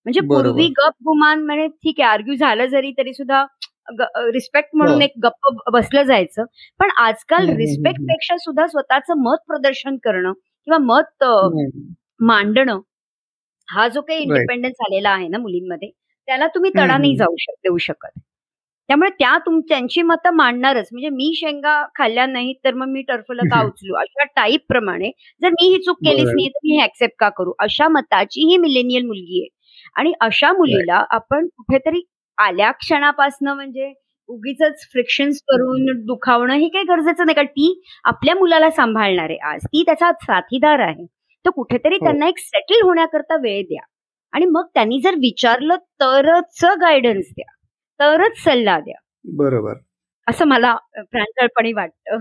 म्हणजे 0.05 0.19
पूर्वी 0.27 0.67
गप 0.77 0.93
गुमान 1.05 1.43
म्हणजे 1.45 1.67
ठीक 1.83 1.99
आहे 2.01 2.09
आर्ग्यू 2.09 2.35
झालं 2.35 2.65
जरी 2.65 2.91
तरी 2.97 3.13
सुद्धा 3.13 3.43
रिस्पेक्ट 4.33 4.69
म्हणून 4.75 4.95
हो. 4.95 5.01
एक 5.01 5.13
गप्प 5.23 5.69
बसलं 5.73 6.03
जायचं. 6.03 6.43
पण 6.79 6.89
आजकाल 6.97 7.49
रिस्पेक्टपेक्षा 7.57 8.37
सुद्धा 8.37 8.67
स्वतःचं 8.67 9.21
मत 9.23 9.43
प्रदर्शन 9.47 9.97
करणं 10.03 10.31
किंवा 10.33 10.77
मत 10.83 11.23
मांडणं 12.23 12.79
हा 13.67 13.87
जो 13.87 14.01
काही 14.01 14.19
इंडिपेंडन्स 14.19 14.81
आलेला 14.85 15.09
आहे 15.09 15.27
ना 15.27 15.37
मुलींमध्ये 15.37 15.89
त्याला 16.27 16.47
तुम्ही 16.47 16.71
तडा 16.71 16.97
नाही 16.97 17.15
जाऊ 17.17 17.35
देऊ 17.63 17.77
शकत. 17.77 18.19
त्यामुळे 18.91 19.09
त्या 19.09 19.37
तुम 19.37 19.59
त्यांची 19.59 20.01
मतं 20.01 20.29
मांडणारच. 20.29 20.87
म्हणजे 20.91 21.09
मी 21.09 21.31
शेंगा 21.35 21.85
खाल्ल्या 21.95 22.25
नाहीत 22.25 22.55
तर 22.63 22.73
मग 22.73 22.87
मी 22.87 23.01
टर्फला 23.01 23.41
का 23.49 23.61
उचलू? 23.65 23.93
अशा 23.95 24.23
टाईप 24.23 24.61
प्रमाणे 24.67 25.11
जर 25.41 25.49
मी 25.49 25.67
ही 25.67 25.77
चूक 25.77 25.97
केलीच 26.05 26.25
नाही 26.25 26.47
तर 26.49 26.59
मी 26.63 26.77
हे 26.77 26.83
ऍक्सेप्ट 26.83 27.15
का 27.19 27.29
करू? 27.29 27.53
अशा 27.59 27.87
मताची 27.87 28.51
ही 28.51 28.57
मिलेनियल 28.57 29.05
मुलगी 29.05 29.41
आहे. 29.41 29.47
आणि 29.95 30.13
अशा 30.21 30.51
मुलीला 30.53 31.03
आपण 31.09 31.47
कुठेतरी 31.47 32.01
आल्या 32.37 32.71
क्षणापासनं 32.71 33.53
म्हणजे 33.53 33.93
उगीच 34.27 34.57
फ्रिक्शन्स 34.91 35.41
करून 35.41 35.85
दुखावणं 36.05 36.53
हे 36.53 36.67
काही 36.67 36.85
गरजेचं 36.85 37.25
नाही 37.25 37.35
कारण 37.35 37.47
ती 37.47 37.81
आपल्या 38.03 38.35
मुलाला 38.35 38.69
सांभाळणार. 38.69 39.29
आहे 39.29 39.37
आज 39.37 39.65
ती 39.65 39.83
त्याचा 39.83 40.11
साथीदार 40.11 40.79
आहे. 40.79 41.05
तर 41.45 41.49
कुठेतरी 41.49 41.95
हो. 41.95 42.05
त्यांना 42.05 42.27
एक 42.27 42.37
सेटल 42.37 42.81
होण्याकरता 42.83 43.35
वेळ 43.35 43.63
द्या. 43.63 43.83
आणि 44.31 44.45
मग 44.45 44.67
त्यांनी 44.73 44.99
जर 45.03 45.15
विचारलं 45.15 45.75
तरच 45.75 46.65
गायडन्स 46.65 47.25
द्या. 47.31 47.60
तरच 48.01 48.37
सल्ला 48.43 48.79
द्या. 48.79 48.99
बरोबर. 49.37 49.73
असं 50.27 50.45
मला 50.47 50.73
प्रांजळपणे 50.95 51.71
वाटतं. 51.73 52.17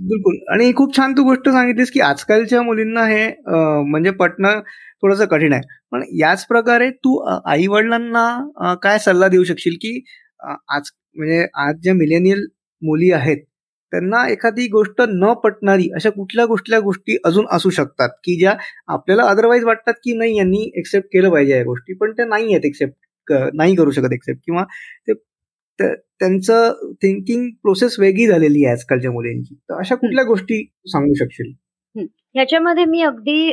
बिलकुल. 0.00 0.36
आणि 0.52 0.72
खूप 0.76 0.96
छान 0.96 1.12
तू 1.12 1.22
गोष्ट 1.24 1.48
सांगितलीस 1.48 1.90
की 1.92 2.00
आजकालच्या 2.00 2.62
मुलींना 2.62 3.04
हे 3.06 3.26
म्हणजे 3.46 4.10
पटणं 4.20 4.60
थोडंसं 5.02 5.24
कठीण 5.26 5.52
आहे. 5.52 5.62
पण 5.92 6.02
याच 6.20 6.46
प्रकारे 6.46 6.90
तू 6.90 7.18
आई 7.46 7.66
वडिलांना 7.66 8.74
काय 8.82 8.98
सल्ला 8.98 9.28
देऊ 9.28 9.44
शकशील 9.44 9.76
की 9.80 10.00
आज 10.42 10.90
म्हणजे 11.16 11.46
आज 11.60 11.76
ज्या 11.82 11.94
मिलेनियल 11.94 12.46
मुली 12.82 13.10
आहेत 13.12 13.44
त्यांना 13.92 14.26
एखादी 14.28 14.66
गोष्ट 14.68 15.00
न 15.08 15.32
पटणारी 15.44 15.88
अशा 15.96 16.10
कुठल्या 16.10 16.46
कुठल्या 16.46 16.78
गोष्टी 16.80 17.16
अजून 17.24 17.46
असू 17.52 17.70
शकतात 17.70 18.08
की 18.24 18.38
ज्या 18.38 18.54
आपल्याला 18.88 19.22
अदरवाईज 19.28 19.64
वाटतात 19.64 19.94
की 20.04 20.12
नाही 20.14 20.36
यांनी 20.38 20.62
एक्सेप्ट 20.78 21.08
केलं 21.12 21.30
पाहिजे 21.30 21.56
या 21.56 21.64
गोष्टी 21.64 21.94
पण 21.94 22.12
त्या 22.12 22.26
नाही 22.26 22.44
आहेत 22.44 22.64
एक्सेप्ट 22.64 22.94
नाही 23.54 23.74
करू 23.76 23.90
शकत 23.90 24.12
एक्सेप्ट 24.12 24.40
किंवा 24.44 24.64
ते 25.08 25.12
त्यांचं 25.78 26.72
थिंकिंग 27.02 27.48
प्रोसेस 27.62 27.96
वेगळी 28.00 28.26
झालेली 28.26 28.64
आहे 28.64 28.72
आजकालच्या 28.74 29.10
मुलींची. 29.10 29.54
तर 29.54 29.78
अशा 29.78 29.94
कुठल्या 29.94 30.24
गोष्टी 30.24 30.64
सांगू 30.86 31.14
शकशील? 31.14 31.52
ह्याच्यामध्ये 32.34 32.84
मी 32.84 33.02
अगदी 33.02 33.52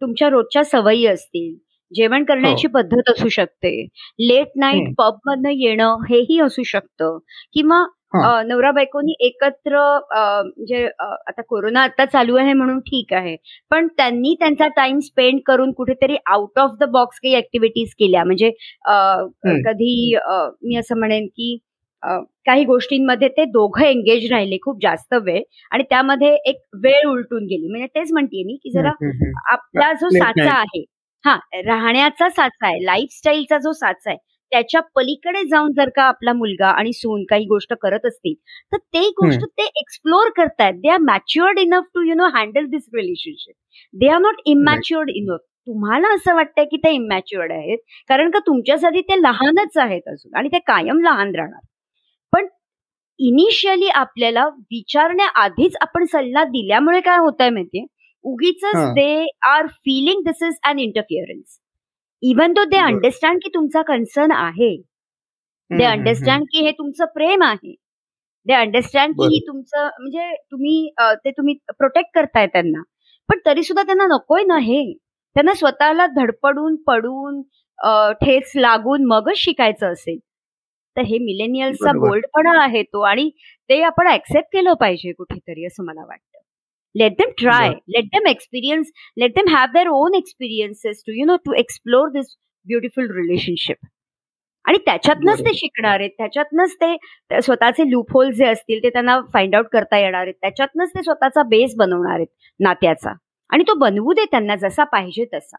तुमच्या 0.00 0.28
रोजच्या 0.28 0.64
सवयी 0.64 1.06
असतील. 1.06 1.54
जेवण 1.92 2.24
करण्याची 2.24 2.66
हो. 2.66 2.78
पद्धत 2.78 3.10
असू 3.10 3.28
शकते. 3.28 3.88
लेट 4.18 4.48
नाईट 4.56 4.94
पब 4.98 5.18
मधनं 5.26 5.50
येणं 5.50 5.96
हेही 6.10 6.40
असू 6.40 6.62
शकतं. 6.62 7.18
किंवा 7.52 7.84
नवरा 8.48 8.70
बायकोनी 8.72 9.14
एकत्र 9.26 9.78
म्हणजे 10.14 10.84
आता 10.96 11.42
कोरोना 11.42 11.82
आता 11.82 12.04
चालू 12.04 12.36
आहे 12.36 12.52
म्हणून 12.52 12.78
ठीक 12.80 13.12
आहे. 13.14 13.36
पण 13.70 13.86
त्यांनी 13.96 14.34
त्यांचा 14.40 14.68
टाइम 14.76 14.98
स्पेंड 15.00 15.40
करून 15.46 15.72
कुठेतरी 15.72 16.16
आउट 16.26 16.58
ऑफ 16.58 16.76
द 16.80 16.84
बॉक्स 16.92 17.20
काही 17.22 17.34
ऍक्टिव्हिटीज 17.36 17.94
केल्या. 17.98 18.24
म्हणजे 18.24 18.50
कधी 19.64 20.14
मी 20.62 20.76
असं 20.78 20.98
म्हणेन 20.98 21.26
की 21.26 21.56
काही 22.46 22.64
गोष्टींमध्ये 22.64 23.28
ते 23.36 23.44
दोघं 23.52 23.84
एंगेज 23.84 24.30
राहिले 24.32 24.56
खूप 24.62 24.78
जास्त 24.82 25.14
वेळ 25.24 25.42
आणि 25.72 25.84
त्यामध्ये 25.90 26.34
एक 26.46 26.56
वेळ 26.82 27.06
उलटून 27.08 27.44
गेली. 27.46 27.68
म्हणजे 27.68 27.86
तेच 27.94 28.12
म्हणते 28.12 28.42
मी 28.46 28.56
की 28.62 28.70
जरा 28.70 28.90
आपला 29.52 29.92
जो 30.00 30.08
साचा 30.10 30.52
आहे 30.52 30.84
हा 31.24 31.36
राहण्याचा 31.66 32.28
साचा 32.28 32.66
आहे 32.66 32.84
लाईफस्टाईलचा 32.84 33.58
जो 33.58 33.72
साचा 33.72 34.10
आहे 34.10 34.18
त्याच्या 34.54 34.80
पलीकडे 34.96 35.42
जाऊन 35.48 35.72
जर 35.76 35.88
का 35.96 36.02
आपला 36.04 36.32
मुलगा 36.32 36.68
आणि 36.70 36.92
सून 36.92 37.24
काही 37.30 37.44
गोष्ट 37.46 37.72
करत 37.82 38.04
असतील 38.06 38.34
तर 38.72 38.76
ते 38.94 39.00
गोष्ट 39.16 39.44
ते 39.48 39.64
एक्सप्लोर 39.80 40.28
करतायत. 40.36 40.74
They 40.74 40.88
are 40.88 40.98
matured 41.02 41.58
enough 41.58 41.84
to 41.94 42.02
you 42.02 42.14
know 42.14 42.28
handle 42.34 42.66
this 42.70 42.84
relationship 42.94 43.54
they 43.94 44.08
are 44.08 44.18
not 44.20 44.40
immatured 44.46 45.10
enough 45.10 45.40
तुम्हाला 45.66 46.14
असं 46.14 46.34
वाटतंय 46.34 46.64
की 46.64 46.76
ते 46.76 46.90
इमॅच्युअर्ड 46.94 47.52
आहेत? 47.52 47.78
कारण 48.10 48.30
का 48.30 48.38
तुमच्यासाठी 48.46 49.00
ते 49.00 49.20
लहानच 49.22 49.78
आहेत 49.78 50.08
अजून 50.08 50.36
आणि 50.38 50.48
ते 50.48 50.58
कायम 50.66 51.00
लहान 51.04 51.34
राहणार. 51.34 51.60
पण 52.32 52.46
इनिशियली 53.20 53.88
आपल्याला 53.96 54.46
विचारण्याआधीच 54.70 55.76
आपण 55.80 56.04
सल्ला 56.12 56.44
दिल्यामुळे 56.46 57.00
काय 57.00 57.18
होत 57.18 57.40
आहे 57.40 57.50
माहितीये 57.50 57.84
उगीच 58.24 58.64
they 58.94 59.26
are 59.48 59.66
feeling 59.66 60.22
this 60.26 60.42
is 60.42 60.54
an 60.68 60.78
interference 60.78 61.58
even 62.24 62.52
though 62.54 62.64
they 62.64 62.76
understand 62.78 63.40
की 63.42 63.48
तुमचा 63.54 63.82
कन्सर्न 63.88 64.32
आहे. 64.32 64.76
दे 65.70 65.84
अंडरस्टँड 65.84 66.44
की 66.52 66.64
हे 66.64 66.70
तुमचं 66.78 67.04
प्रेम 67.14 67.42
आहे. 67.44 67.72
दे 68.46 68.54
अंडरस्टँड 68.54 69.14
की 69.18 69.26
ही 69.34 69.38
तुमचं 69.46 69.84
म्हणजे 70.00 70.32
तुम्ही 70.52 70.76
ते 71.24 71.30
तुम्ही 71.30 71.54
प्रोटेक्ट 71.78 72.10
करताय 72.14 72.46
त्यांना. 72.46 72.82
पण 73.28 73.38
तरी 73.46 73.62
सुद्धा 73.62 73.82
त्यांना 73.82 74.06
नकोय 74.14 74.44
ना 74.46 74.58
हे. 74.62 74.82
त्यांना 75.36 75.54
स्वतःला 75.54 76.06
धडपडून 76.16 76.76
पडून 76.86 77.42
ठेच 78.22 78.52
लागून 78.56 79.04
मगच 79.08 79.36
शिकायचं 79.38 79.92
असेल. 79.92 80.18
तर 80.96 81.02
हे 81.04 81.18
मिलेनियल्सचा 81.18 81.92
बोल्डपणा 82.00 82.58
आहे 82.62 82.82
तो 82.84 83.00
आणि 83.12 83.30
ते 83.70 83.82
आपण 83.84 84.08
ऍक्सेप्ट 84.12 84.48
केलं 84.52 84.74
पाहिजे 84.80 85.12
कुठेतरी 85.12 85.66
असं 85.66 85.84
मला 85.84 86.04
वाटतं. 86.06 86.33
Let 86.94 87.16
them 87.18 87.32
try. 87.38 87.64
Yeah. 87.64 87.78
let 87.96 88.04
them 88.12 88.26
experience. 88.26 88.90
Let 89.16 89.34
them 89.34 89.48
have 89.48 89.72
their 89.72 89.90
own 89.90 90.14
experiences 90.14 91.02
to 91.02 91.12
you 91.12 91.26
know 91.26 91.38
to 91.38 91.54
explore 91.62 92.06
this 92.12 92.36
beautiful 92.66 93.08
relationship. 93.20 93.78
आणि 94.64 94.78
त्याच्यातनच 94.78 95.40
ते 95.40 95.52
शिकणार 95.54 96.00
आहेत. 96.00 96.10
त्याच्यातनच 96.18 96.74
ते 96.82 97.40
स्वतःचे 97.42 97.90
लूपहोल 97.90 98.30
जे 98.30 98.46
असतील 98.46 98.82
ते 98.82 98.90
त्यांना 98.90 99.20
फाइंड 99.32 99.54
आउट 99.54 99.66
करता 99.72 99.98
येणार 99.98 100.22
आहेत. 100.22 100.34
त्याच्यातनच 100.40 100.90
ते 100.90 101.02
स्वतःचा 101.02 101.42
बेस 101.48 101.74
बनवणार 101.76 102.14
आहेत 102.14 102.26
नात्याचा. 102.60 103.12
आणि 103.50 103.64
तो 103.68 103.74
बनवू 103.78 104.12
दे 104.12 104.24
त्यांना 104.24 104.56
जसा 104.56 104.84
पाहिजे 104.84 105.24
तसा. 105.34 105.56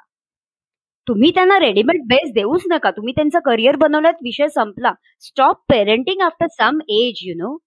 तुम्ही 1.07 1.31
त्यांना 1.31 1.59
रेडीमेड 1.59 2.01
बेस 2.07 2.31
देऊच 2.33 2.63
नका. 2.67 2.91
तुम्ही 2.91 3.13
त्यांचं 3.13 3.39
करिअर 3.45 3.75
बनवल्यात 3.75 4.23
विषय 4.23 4.47
संपला. 4.47 4.93
Stop 5.19 5.57
parenting 5.69 6.21
after 6.21 6.47
some 6.51 6.79
age 6.89 7.19
you 7.23 7.35
know 7.37 7.57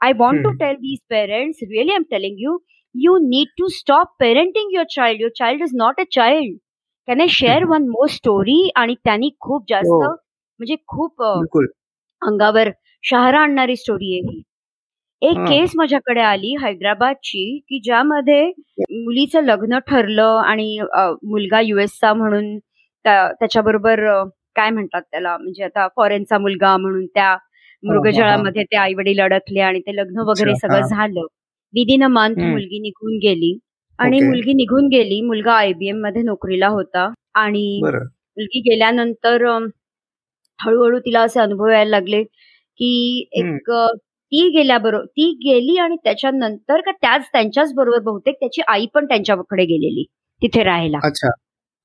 I 0.00 0.12
want 0.18 0.42
to 0.44 0.50
tell 0.50 0.74
these 0.76 0.98
parents 1.10 1.58
really 1.62 1.92
am 1.94 2.02
telling 2.10 2.36
you 2.38 2.58
you 2.94 3.18
need 3.22 3.48
to 3.58 3.68
stop 3.70 4.10
parenting 4.20 4.68
your 4.70 4.84
child. 4.86 5.18
Your 5.18 5.30
child 5.30 5.60
is 5.60 5.72
not 5.74 5.98
a 5.98 6.06
child. 6.10 6.58
Can 7.08 7.20
I 7.20 7.26
share 7.30 7.64
one 7.68 7.88
more 7.88 8.08
story 8.10 8.58
आणि 8.76 8.94
त्यांनी 9.04 9.30
खूप 9.40 9.64
जास्त 9.68 9.88
हो. 9.90 10.10
म्हणजे 10.10 10.76
खूप 10.88 11.22
अंगावर 12.22 12.70
शहरा 13.04 13.40
आणणारी 13.40 13.76
स्टोरी 13.76 14.12
आहे 14.14 14.34
ही. 14.34 14.42
एक 15.22 15.38
केस 15.48 15.72
माझ्याकडे 15.76 16.20
आली 16.20 16.54
हैदराबादची 16.62 17.44
की 17.68 17.80
ज्यामध्ये 17.84 18.42
मुलीचं 19.04 19.42
लग्न 19.44 19.78
ठरलं 19.88 20.40
आणि 20.46 20.78
मुलगा 21.30 21.60
युएसचा 21.60 22.12
म्हणून 22.14 22.56
त्याच्याबरोबर 23.04 24.00
काय 24.56 24.70
म्हणतात 24.70 25.02
त्याला? 25.02 25.36
म्हणजे 25.36 25.64
आता 25.64 25.86
फॉरेनचा 25.96 26.38
मुलगा 26.38 26.76
म्हणून 26.76 27.06
त्या 27.14 27.36
मृगजळामध्ये 27.82 28.62
ते 28.64 28.76
आई 28.76 28.94
वडील 28.94 29.20
अडकले 29.20 29.60
आणि 29.60 29.80
ते 29.86 29.96
लग्न 29.96 30.20
वगैरे 30.28 30.54
सगळं 30.56 30.86
झालं. 30.88 31.26
विदिन 31.74 32.04
अ 32.04 32.08
मंथ 32.08 32.38
मुलगी 32.40 32.78
निघून 32.80 33.16
गेली. 33.22 33.56
आणि 33.98 34.20
मुलगी 34.20 34.52
निघून 34.52 34.86
गेली 34.88 35.20
मुलगा 35.20 35.52
आयबीएममध्ये 35.52 36.22
नोकरीला 36.22 36.68
होता. 36.68 37.08
आणि 37.34 37.80
मुलगी 37.82 38.60
गेल्यानंतर 38.60 39.44
हळूहळू 40.58 40.98
तिला 40.98 41.20
असे 41.20 41.40
अनुभव 41.40 41.68
यायला 41.68 41.90
लागले 41.90 42.22
की 42.22 43.28
एक 43.32 43.70
ती 43.70 44.48
गेल्याबरोबर 44.50 45.04
ती 45.06 45.30
गेली 45.44 45.76
आणि 45.78 45.96
त्याच्यानंतर 46.04 46.80
का 46.80 46.90
त्याच 46.92 47.28
त्यांच्याच 47.32 47.72
बरोबर 47.74 47.98
बहुतेक 48.02 48.34
त्याची 48.40 48.62
आई 48.68 48.86
पण 48.94 49.06
त्यांच्याकडे 49.06 49.64
गेलेली 49.64 50.04
तिथे 50.42 50.62
राहायला. 50.64 50.98
अच्छा. 51.04 51.30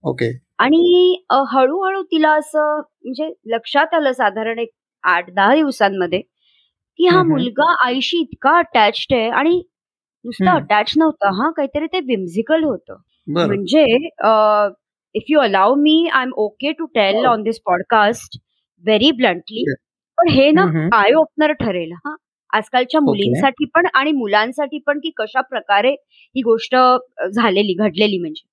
ओके. 0.03 0.31
आणि 0.59 1.15
हळूहळू 1.53 2.01
तिला 2.03 2.31
असं 2.31 2.77
म्हणजे 2.77 3.29
लक्षात 3.45 3.93
आलं 3.93 4.11
साधारण 4.11 4.59
एक 4.59 4.69
आठ 5.03 5.29
दहा 5.29 5.53
दिवसांमध्ये 5.55 6.19
की 6.99 7.07
हा 7.07 7.21
मुलगा 7.23 7.73
आईशी 7.85 8.19
इतका 8.19 8.57
अटॅच्ड 8.57 9.13
आहे 9.13 9.29
आणि 9.29 9.61
नुसतं 10.25 10.49
अटॅच 10.51 10.93
नव्हतं 10.97 11.33
हा 11.35 11.49
काहीतरी 11.57 11.85
ते 11.93 11.99
विम्झिकल 12.05 12.63
होतं. 12.63 12.95
म्हणजे 13.27 13.83
if 15.15 15.23
you 15.29 15.39
allow 15.39 15.73
me 15.75 16.07
I 16.13 16.23
am 16.23 16.31
okay 16.37 16.71
to 16.71 16.85
tell 16.95 17.25
on 17.25 17.43
this 17.43 17.59
podcast 17.65 18.37
very 18.83 19.11
bluntly 19.11 19.63
पण 20.17 20.29
हे 20.29 20.49
ना 20.51 20.63
आय 20.93 21.13
ओपनर 21.13 21.51
ठरेल 21.59 21.91
हा. 21.95 22.15
आजकालच्या 22.53 22.99
मुलींसाठी 23.01 23.65
पण 23.75 23.87
आणि 23.93 24.11
मुलांसाठी 24.11 24.77
पण 24.85 24.99
की 24.99 25.11
कशा 25.17 25.41
प्रकारे 25.41 25.89
ही 26.35 26.41
गोष्ट 26.41 26.75
झालेली 27.25 27.73
घडलेली 27.75 28.17
म्हणजे. 28.19 28.47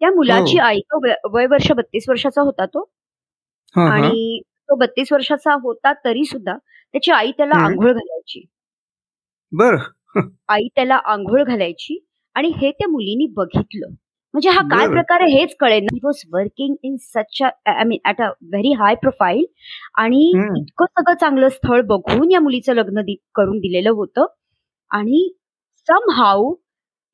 त्या 0.00 0.10
मुलाची 0.10 0.58
हो. 0.58 0.64
आई 0.66 0.80
तो 0.92 1.00
वय 1.34 1.46
वर्ष 1.46 1.70
बत्तीस 1.72 2.08
वर्षाचा 2.08 2.42
होता 2.42 2.66
तो. 2.66 2.88
आणि 3.74 4.40
तो 4.68 4.74
बत्तीस 4.78 5.12
वर्षाचा 5.12 5.54
होता 5.62 5.92
तरी 6.04 6.24
सुद्धा 6.24 6.56
त्याची 6.56 7.10
आई 7.12 7.30
त्याला 7.36 7.64
आंघोळ 7.64 7.92
घालायची. 7.92 8.44
बर. 9.52 9.76
आई 10.48 10.68
त्याला 10.74 10.96
आंघोळ 11.06 11.42
घालायची 11.44 11.98
आणि 12.36 12.48
हे 12.56 12.70
त्या 12.72 12.88
मुलीनी 12.90 13.26
बघितलं. 13.36 13.86
म्हणजे 14.34 14.50
हा 14.50 14.60
काय 14.68 14.86
प्रकार 14.88 15.20
आहे 15.20 15.32
हेच 15.32 15.54
कळेल 15.60 15.84
ही 15.92 15.98
was 16.04 16.22
working 16.32 16.74
in 16.82 16.96
such 17.02 17.42
I 17.42 17.84
mean 17.84 17.98
at 18.06 18.20
a 18.22 18.28
very 18.44 18.72
high 18.78 18.94
profile 18.94 19.44
आणि 19.96 20.22
इतकं 20.58 20.84
सगळं 20.90 21.14
चांगलं 21.16 21.48
स्थळ 21.50 21.80
बघून 21.86 22.30
या 22.32 22.40
मुलीचं 22.40 22.74
लग्न 22.74 23.02
करून 23.34 23.58
दिलेलं 23.60 23.90
होतं. 23.92 24.26
आणि 24.90 25.28
सम 25.88 26.10
हाऊ 26.14 26.54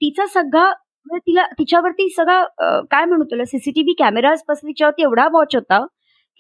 तिचा 0.03 0.27
सगळा 0.29 0.65
म्हणजे 1.07 1.19
तिला 1.27 1.45
तिच्यावरती 1.59 2.09
सगळा 2.11 2.43
काय 2.91 3.05
म्हणू 3.05 3.25
तुला 3.31 3.45
सीसीटीव्ही 3.47 3.95
कॅमेराजपासून 3.99 4.69
तिच्यावरती 4.71 5.03
एवढा 5.03 5.27
वॉच 5.33 5.55
होता 5.55 5.85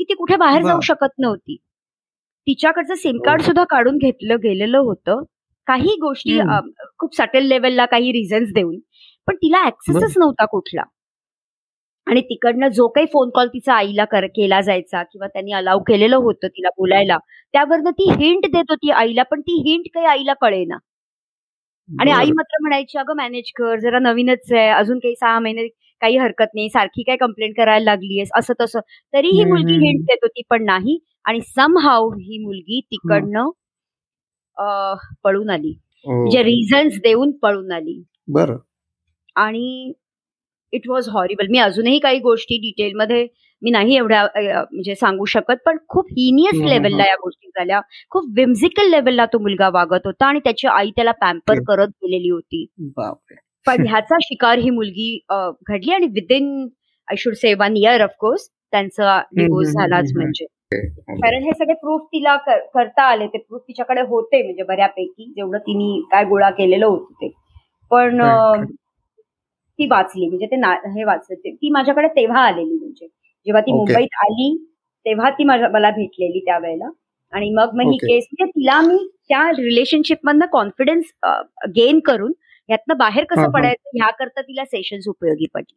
की 0.00 0.04
ती 0.04 0.14
कुठे 0.14 0.36
बाहेर 0.36 0.62
जाऊ 0.64 0.80
शकत 0.84 1.18
नव्हती. 1.18 1.56
तिच्याकडचं 2.46 2.94
सिम 2.96 3.18
कार्ड 3.24 3.42
सुद्धा 3.42 3.64
काढून 3.70 3.96
घेतलं 3.98 4.36
गेलेलं 4.42 4.78
होतं. 4.80 5.22
काही 5.66 5.94
गोष्टी 6.00 6.38
खूप 6.98 7.14
सटेल 7.16 7.46
लेवलला 7.48 7.84
काही 7.86 8.12
रिझन्स 8.12 8.52
देऊन 8.54 8.78
पण 9.28 9.34
तिला 9.36 9.64
ऍक्सेसच 9.66 10.14
नव्हता 10.18 10.44
कुठला. 10.46 10.82
आणि 12.06 12.20
तिकडनं 12.20 12.68
जो 12.68 12.86
काही 12.88 13.06
फोन 13.06 13.30
कॉल 13.34 13.48
तिचा 13.48 13.74
आईला 13.74 14.04
केला 14.26 14.60
जायचा 14.60 15.02
किंवा 15.02 15.26
त्यांनी 15.26 15.52
अलाव 15.52 15.78
केलेलं 15.88 16.16
होतं 16.18 16.48
तिला 16.48 16.68
बोलायला 16.78 17.18
त्यावरनं 17.54 17.90
ती 17.92 18.10
हिंट 18.18 18.46
देत 18.46 18.70
होती 18.70 18.90
आईला 18.92 19.22
पण 19.22 19.40
ती 19.40 19.60
हिंट 19.66 19.84
काही 19.94 20.06
आईला 20.06 20.34
कळेना. 20.40 20.76
आणि 21.88 22.10
आई 22.12 22.30
मात्र 22.32 22.60
म्हणायची 22.62 22.98
अगं 22.98 23.16
मॅनेज 23.16 23.50
कर 23.56 23.78
जरा 23.80 23.98
नवीनच 23.98 24.52
आहे 24.52 24.68
अजून 24.70 24.98
काही 24.98 25.14
सहा 25.16 25.38
महिने 25.38 25.66
काही 26.02 26.16
हरकत 26.16 26.54
नाही 26.54 26.68
सारखी 26.70 27.02
काय 27.02 27.16
कंप्लेंट 27.16 27.54
करायला 27.56 27.84
लागलीयस 27.84 28.28
असं 28.38 28.54
तसं 28.60 28.80
तरी 29.14 29.28
ही 29.30 29.44
मुलगी 29.44 29.74
हिंट 29.78 30.04
देत 30.04 30.18
होती 30.22 30.42
पण 30.50 30.64
नाही. 30.64 30.98
आणि 31.24 31.40
सम 31.48 31.78
ही 31.78 32.38
मुलगी 32.44 32.80
तिकडनं 32.82 33.50
पळून 35.24 35.50
आली. 35.50 35.74
म्हणजे 36.06 36.42
रिझन्स 36.42 36.94
देऊन 37.02 37.30
पळून 37.42 37.72
आली. 37.72 38.02
बरं. 38.28 38.56
आणि 39.36 39.92
इट 40.72 40.88
वॉज 40.88 41.08
हॉरिबल 41.08 41.46
मी 41.50 41.58
अजूनही 41.58 41.98
काही 41.98 42.18
गोष्टी 42.18 42.56
डिटेलमध्ये 42.58 43.26
मी 43.62 43.70
नाही 43.70 43.96
एवढ्या 43.96 44.22
म्हणजे 44.72 44.94
सांगू 44.94 45.24
शकत 45.24 45.56
पण 45.66 45.76
खूप 45.88 46.06
हिनियस 46.10 46.60
लेवलला 46.68 47.04
या 47.04 47.14
गोष्टी 47.22 47.48
झाल्या. 47.48 47.80
खूप 48.10 48.30
विम्झिकल 48.36 48.88
लेवलला 48.90 49.26
तो 49.26 49.38
मुलगा 49.38 49.68
वागत 49.68 50.06
होता 50.06 50.26
आणि 50.26 50.40
त्याची 50.44 50.66
आई 50.66 50.90
त्याला 50.90 51.12
पॅम्पर 51.20 51.58
करत 51.66 51.88
गेलेली 51.88 52.30
होती. 52.30 52.64
पण 53.66 53.86
ह्याचा 53.86 54.16
शिकार 54.22 54.58
ही 54.58 54.70
मुलगी 54.70 55.18
घडली 55.68 55.92
आणि 55.92 56.06
within 56.06 56.68
I 57.08 57.16
should 57.18 57.34
say 57.34 57.54
one 57.54 57.76
year 57.76 58.02
of course 58.02 58.48
त्यांचा 58.72 59.20
डिवोर्स 59.36 59.68
झालाच 59.72 60.12
म्हणजे. 60.16 60.46
कारण 60.72 61.42
हे 61.44 61.52
सगळे 61.58 61.74
प्रूफ 61.74 62.02
तिला 62.12 62.36
करता 62.46 63.02
आले. 63.02 63.26
ते 63.26 63.38
प्रूफ 63.38 63.62
तिच्याकडे 63.68 64.00
होते 64.08 64.42
म्हणजे 64.42 64.62
बऱ्यापैकी. 64.62 65.32
जेवढं 65.36 65.58
तिने 65.58 66.00
काय 66.10 66.24
गोळा 66.24 66.50
केलेलं 66.50 66.86
होतं 66.86 67.12
ते. 67.22 67.30
पण 67.90 68.20
ती 69.78 69.86
वाचली. 69.90 70.26
म्हणजे 70.28 70.46
ते 70.46 70.56
हे 70.90 71.04
वाचलं. 71.04 71.50
ती 71.50 71.70
माझ्याकडे 71.70 72.08
तेव्हा 72.16 72.42
आलेली 72.46 72.78
म्हणजे. 72.78 73.06
जेव्हा 73.46 73.60
ती 73.60 73.72
मुंबईत 73.72 74.16
आली 74.24 74.56
तेव्हा 75.06 75.30
ती 75.30 75.44
मला 75.44 75.90
भेटलेली 75.90 76.40
त्यावेळेला. 76.44 76.90
आणि 77.32 77.50
मग 77.50 77.74
मग 77.74 77.90
ही 77.90 77.96
केस 77.98 78.24
म्हणजे 78.32 78.50
तिला 78.50 78.80
मी 78.80 78.96
त्या 79.28 79.50
रिलेशनशिप 79.50 80.18
मधनं 80.24 80.46
कॉन्फिडन्स 80.52 81.12
गेन 81.76 81.98
करून 82.00 82.32
यातनं 82.68 82.96
बाहेर 82.96 83.24
कसं 83.24 83.50
पडायचं 83.50 83.96
ह्याकरता 83.96 84.40
तिला 84.40 84.64
सेशन्स 84.64 85.08
उपयोगी 85.08 85.46
पडले. 85.54 85.76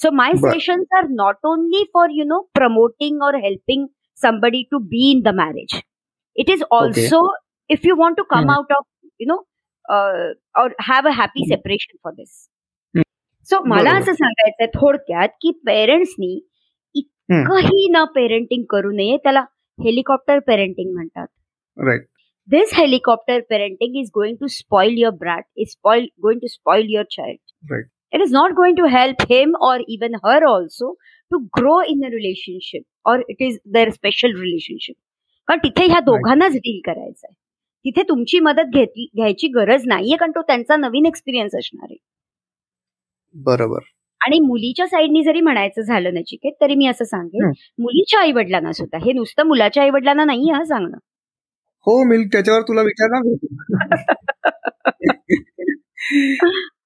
So 0.00 0.10
my 0.10 0.32
sessions 0.34 0.94
are 0.96 1.06
not 1.10 1.46
only 1.46 1.84
for 1.94 2.10
you 2.10 2.24
know 2.24 2.40
promoting 2.54 3.22
or 3.22 3.34
helping 3.34 3.86
somebody 4.17 4.67
to 4.71 4.79
be 4.79 5.11
in 5.11 5.23
the 5.23 5.33
marriage. 5.33 5.75
It 6.35 6.49
is 6.49 6.63
also 6.71 7.19
okay. 7.19 7.77
if 7.77 7.83
you 7.83 7.95
want 7.97 8.17
to 8.17 8.25
come 8.31 8.47
mm-hmm. 8.47 8.49
out 8.51 8.71
of, 8.71 8.85
you 9.17 9.27
know, 9.27 9.41
uh, 9.89 10.33
or 10.55 10.71
have 10.79 11.05
a 11.05 11.11
happy 11.11 11.41
mm-hmm. 11.41 11.53
separation 11.53 12.01
for 12.01 12.13
this. 12.17 12.49
So 13.47 13.59
मला 13.67 13.91
असं 13.97 14.13
सांगायचंय 14.13 14.67
थोडक्यात 14.73 15.29
की 15.41 15.51
पेरेंट्सनी 15.65 16.33
इतकंही 16.95 17.87
न 17.91 18.03
parenting 18.15 18.63
करू 18.69 18.91
नये 18.91 19.17
त्याला 19.23 19.41
हेलिकॉप्टर 19.83 20.39
पेरेंटिंग 20.47 20.93
म्हणतात 20.93 21.27
right 21.87 22.05
this 22.51 22.73
helicopter 22.77 23.39
parenting 23.49 23.97
is 24.01 24.09
going 24.15 24.35
to 24.41 24.47
spoil 24.47 24.97
your 24.97 25.15
brat 25.19 25.43
is 25.55 25.71
spoil 25.71 26.07
going 26.23 26.39
to 26.39 26.47
spoil 26.47 26.93
your 26.93 27.05
child 27.17 27.71
right 27.71 27.87
it 28.15 28.21
is 28.21 28.33
not 28.33 28.51
going 28.57 28.75
to 28.77 28.87
help 28.93 29.21
him 29.29 29.53
or 29.67 29.77
even 29.93 30.15
her 30.23 30.39
also 30.47 30.89
to 31.32 31.38
grow 31.52 31.80
in 31.82 32.02
a 32.04 32.10
relationship 32.10 32.84
or 33.04 33.22
it 33.28 33.36
is 33.40 33.58
their 33.66 33.90
special 33.90 34.32
relationship. 34.32 34.96
कारण 35.48 35.58
तिथे 35.58 35.84
ह्या 35.86 36.00
दोघांनाच 36.00 36.52
deal 36.52 36.80
करायचं 36.84 37.26
आहे 37.26 37.34
तिथे 37.84 38.02
तुमची 38.02 38.38
मदत 38.40 38.74
घ्यायची 38.74 39.48
गरज 39.48 39.86
नाहीये 39.86 40.16
कारण 40.16 40.30
तो 40.30 40.42
त्यांचा 40.42 40.76
नवीन 40.76 41.06
एक्सपिरियन्स 41.06 41.54
असणार 41.54 41.86
आहे. 41.90 41.96
बरोबर. 43.34 43.80
आणि 44.20 44.38
मुलीच्या 44.40 44.86
साईडनी 44.86 45.22
जरी 45.22 45.40
म्हणायचं 45.40 45.82
झालं 45.82 46.14
नचिकेत 46.14 46.52
तरी 46.60 46.74
मी 46.74 46.86
असं 46.86 47.04
सांगेन 47.04 47.50
मुलीच्या 47.78 48.20
आई 48.20 48.32
वडिलांना 48.32 48.72
सुद्धा 48.72 48.98
हे 49.04 49.12
नुसतं 49.12 49.46
मुलाच्या 49.46 49.82
आई 49.82 49.90
वडिलांना 49.90 50.24
नाही 50.24 50.50
हा 50.50 50.64
सांगणं. 50.64 50.96
हो 51.86 52.02
मी 52.04 52.16
त्याच्यावर 52.24 52.62
तुला 52.62 52.82
विचारणार 52.82 53.22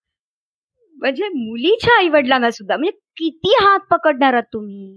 म्हणजे 1.02 1.28
मुलीच्या 1.28 1.96
आई 1.98 2.08
वडिलांना 2.08 2.50
सुद्धा 2.50 2.76
म्हणजे 2.76 2.98
किती 3.16 3.54
हात 3.60 3.80
पकडणार 3.90 4.32
आहात 4.32 4.42
तुम्ही? 4.52 4.92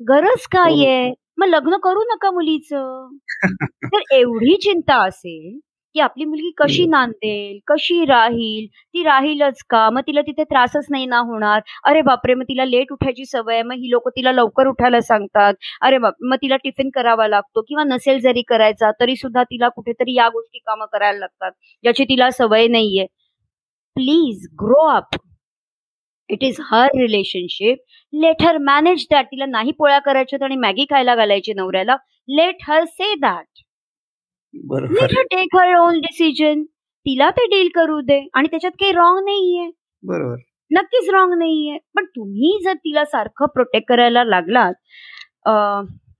गरज 0.00 0.46
काय 0.52 0.72
हो. 0.72 0.84
आहे 0.84 1.12
मग 1.38 1.46
लग्न 1.46 1.76
करू 1.82 2.02
नका 2.12 2.30
मुलीचं. 2.30 3.08
तर 3.94 4.14
एवढी 4.14 4.56
चिंता 4.62 4.96
असेल 5.04 5.58
की 5.94 6.00
आपली 6.00 6.24
मुलगी 6.24 6.50
कशी 6.58 6.84
नांदेल 6.86 7.58
कशी 7.66 8.04
राहील? 8.04 8.66
ती 8.66 9.02
राहीलच 9.04 9.62
का? 9.70 9.88
मग 9.90 10.00
तिला 10.06 10.20
तिथे 10.22 10.44
त्रासच 10.44 10.86
नाही 10.90 11.06
ना 11.06 11.18
होणार? 11.20 11.60
अरे 11.84 12.02
बापरे! 12.02 12.34
मग 12.34 12.44
तिला 12.44 12.64
लेट 12.64 12.92
उठायची 12.92 13.24
सवय 13.24 13.62
मग 13.62 13.74
ही 13.74 13.90
लोक 13.90 14.08
तिला 14.08 14.32
लवकर 14.32 14.66
उठायला 14.66 15.00
सांगतात. 15.02 15.54
अरे 15.82 15.98
बाप 15.98 16.14
मग 16.22 16.36
तिला 16.42 16.56
टिफिन 16.56 16.90
करावा 16.94 17.28
लागतो 17.28 17.62
किंवा 17.62 17.84
नसेल 17.86 18.20
जरी 18.20 18.42
करायचा 18.48 18.90
तरी 19.00 19.16
सुद्धा 19.16 19.42
तिला 19.44 19.68
कुठेतरी 19.70 20.14
या 20.16 20.28
गोष्टी 20.30 20.58
कामं 20.60 20.86
करायला 20.92 21.18
लागतात 21.18 21.50
ज्याची 21.84 22.04
तिला 22.04 22.30
सवय 22.32 22.66
नाहीये. 22.68 23.06
Please 23.96 24.46
grow 24.60 24.86
up. 24.90 25.16
It 26.30 26.44
is 26.44 26.56
her 26.70 26.88
relationship 26.98 27.78
let 28.12 28.42
her 28.42 28.58
manage 28.58 29.06
that 29.10 29.26
तिला 29.26 29.46
नाही 29.46 29.72
पोळ्या 29.72 29.98
करायच्यात 29.98 30.42
आणि 30.42 30.56
मॅगी 30.56 30.84
खायला 30.90 31.14
घालायची 31.14 31.52
नवऱ्याला. 31.54 31.96
Let 32.28 32.62
her 32.68 32.84
say 32.84 33.14
that 33.14 33.44
let 34.92 35.16
her 35.16 35.22
take 35.30 35.56
her 35.56 35.74
own 35.78 36.00
decision 36.00 36.62
तिला 37.06 37.30
ते 37.30 37.46
डील 37.46 37.68
करू 37.74 38.00
दे. 38.00 38.20
आणि 38.34 38.48
त्याच्यात 38.50 38.72
काही 38.72 38.92
रॉंग 38.92 39.18
नाहीये. 39.24 39.70
बरोबर. 40.04 40.36
नक्कीच 40.70 41.10
रॉंग 41.10 41.32
नाहीये. 41.38 41.78
पण 41.94 42.04
तुम्ही 42.06 42.58
जर 42.64 42.74
तिला 42.74 43.04
सारखं 43.04 43.46
प्रोटेक्ट 43.46 43.88
करायला 43.88 44.24
लागलात 44.24 44.74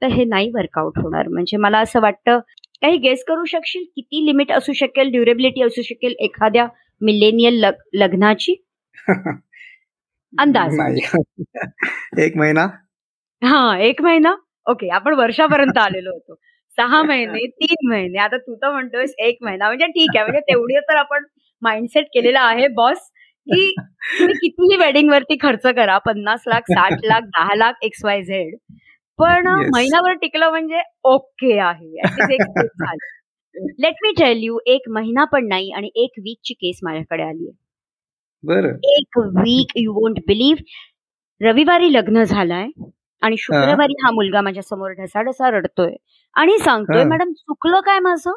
तर 0.03 0.07
हे 0.07 0.25
नाही 0.25 0.51
वर्कआउट 0.55 0.99
होणार. 0.99 1.29
म्हणजे 1.29 1.57
मला 1.57 1.79
असं 1.79 2.01
वाटतं 2.01 2.39
काही 2.83 2.97
गेस 2.99 3.25
करू 3.29 3.45
शकशील? 3.45 3.85
किती 3.97 4.25
लिमिट 4.27 4.53
असू 4.53 4.73
शकेल? 4.73 5.11
ड्युरेबिलिटी 5.11 5.63
असू 5.63 5.83
शकेल? 5.83 6.15
एखाद्या 6.19 6.67
मिलेनियल 7.01 7.65
लग्नाची? 7.95 8.55
अंदाज. 10.33 10.73
एक 12.21 12.37
महिना? 12.37 12.67
हा 13.43 13.77
एक 13.79 14.01
महिना? 14.03 14.35
ओके 14.71 14.89
आपण 14.91 15.15
वर्षापर्यंत 15.15 15.79
आलेलो 15.79 16.13
होतो. 16.13 16.35
सहा 16.79 17.03
महिने 17.03 17.47
तीन 17.61 17.89
महिने 17.91 18.19
आता 18.19 18.37
तू 18.37 18.55
तर 18.55 18.73
म्हणतोयस 18.73 19.15
एक 19.19 19.39
महिना. 19.43 19.67
म्हणजे 19.67 19.87
ठीक 19.87 20.17
आहे 20.17 20.25
म्हणजे 20.25 20.41
तेवढी 20.51 20.79
तर 20.89 20.97
आपण 20.97 21.25
माइंडसेट 21.63 22.07
केलेला 22.15 22.41
आहे 22.41 22.67
बॉस 22.75 22.99
की 23.47 23.71
तुम्ही 23.79 24.35
कितीही 24.35 24.77
वेडिंग 24.77 25.11
वरती 25.11 25.37
खर्च 25.43 25.67
करा 25.77 25.99
पन्नास 26.07 26.43
लाख 26.47 26.71
साठ 26.71 27.05
लाख 27.05 27.21
दहा 27.37 27.55
लाख 27.55 27.75
एक्स 27.83 28.05
वाय 28.05 28.23
झेड 28.23 28.57
पण 29.19 29.47
महिनाभर 29.73 30.13
टिकलं 30.23 30.51
म्हणजे 30.51 30.81
ओके 31.05 31.59
आहे. 31.59 32.03
लेट 33.81 33.95
मी 34.03 34.13
टेल 34.19 34.43
यू 34.43 34.59
एक 34.67 34.89
महिना 34.91 35.25
पण 35.33 35.47
नाही 35.49 35.71
आणि 35.73 35.91
एक 36.05 36.19
वीकची 36.19 36.55
केस 36.55 36.79
माझ्याकडे 36.83 37.23
आली 37.23 37.49
आहे. 37.49 37.57
एक 38.85 39.19
वीक 39.19 39.73
यू 39.77 39.93
वोंट 39.93 40.19
बिलीव्ह 40.27 40.63
रविवारी 41.41 41.93
लग्न 41.93 42.23
झालंय 42.23 42.67
आणि 43.23 43.37
शुक्रवारी 43.39 43.93
हा 44.05 44.11
मुलगा 44.11 44.41
माझ्यासमोर 44.41 44.91
ढसाढसा 44.91 45.51
रडतोय. 45.51 45.97
आणि 46.35 46.59
सांगतोय 46.59 47.05
मॅडम 47.05 47.33
चुकलं 47.33 47.81
काय 47.81 47.99
माझं? 48.01 48.33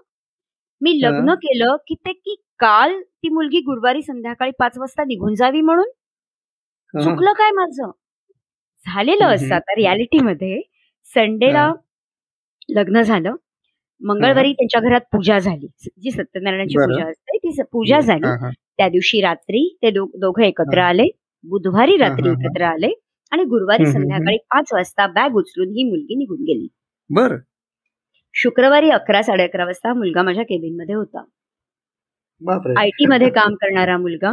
मी 0.81 1.01
लग्न 1.01 1.33
केलं 1.33 1.75
की 1.87 1.95
ते 1.95 2.13
की 2.13 2.35
काल 2.59 3.01
ती 3.01 3.29
मुलगी 3.29 3.59
गुरुवारी 3.59 4.01
संध्याकाळी 4.01 4.51
पाच 4.59 4.77
वाजता 4.77 5.03
निघून 5.03 5.35
जावी 5.35 5.61
म्हणून? 5.61 5.89
चुकलं 6.93 7.33
काय 7.33 7.51
माझं? 7.51 7.91
झालेलं 8.85 9.25
असतं 9.25 9.55
आता 9.55 9.73
रियालिटीमध्ये. 9.75 10.61
संडेला 11.15 11.71
लग्न 12.69 13.01
झालं. 13.01 13.35
मंगळवारी 14.01 14.53
त्यांच्या 14.53 14.81
घरात 14.81 15.01
पूजा 15.11 15.39
झाली. 15.39 15.67
जी 16.01 16.11
सत्यनारायणाची 16.11 16.75
पूजा 16.77 17.09
असते 17.09 17.37
ती 17.37 17.61
पूजा 17.71 17.99
झाली. 17.99 18.21
त्या 18.79 18.87
दिवशी 18.89 19.21
रात्री 19.21 19.67
ते 19.81 19.89
दोघं 19.91 20.43
एकत्र 20.43 20.79
आले. 20.79 21.07
बुधवारी 21.43 21.95
रात्री 21.97 22.29
एकत्र 22.29 22.63
आले 22.63 22.91
आणि 23.31 23.43
गुरुवारी 23.43 23.85
संध्याकाळी 23.85 24.37
पाच 24.51 24.73
वाजता 24.73 25.07
बॅग 25.07 25.35
उचलून 25.35 25.69
ही 25.69 25.83
मुलगी 25.83 26.15
निघून 26.15 26.41
गेली. 26.43 26.67
बर. 27.09 27.35
शुक्रवारी 28.35 28.89
अकरा 28.89 29.21
साडे 29.21 29.43
अकरा 29.43 29.65
वाजता 29.65 29.93
मुलगा 29.93 30.21
माझ्या 30.21 30.43
केबिनमध्ये 30.43 30.95
होता 30.95 31.23
आयटी 32.77 33.05
मध्ये 33.05 33.29
काम 33.29 33.53
करणारा 33.53 33.97
मुलगा 33.97 34.31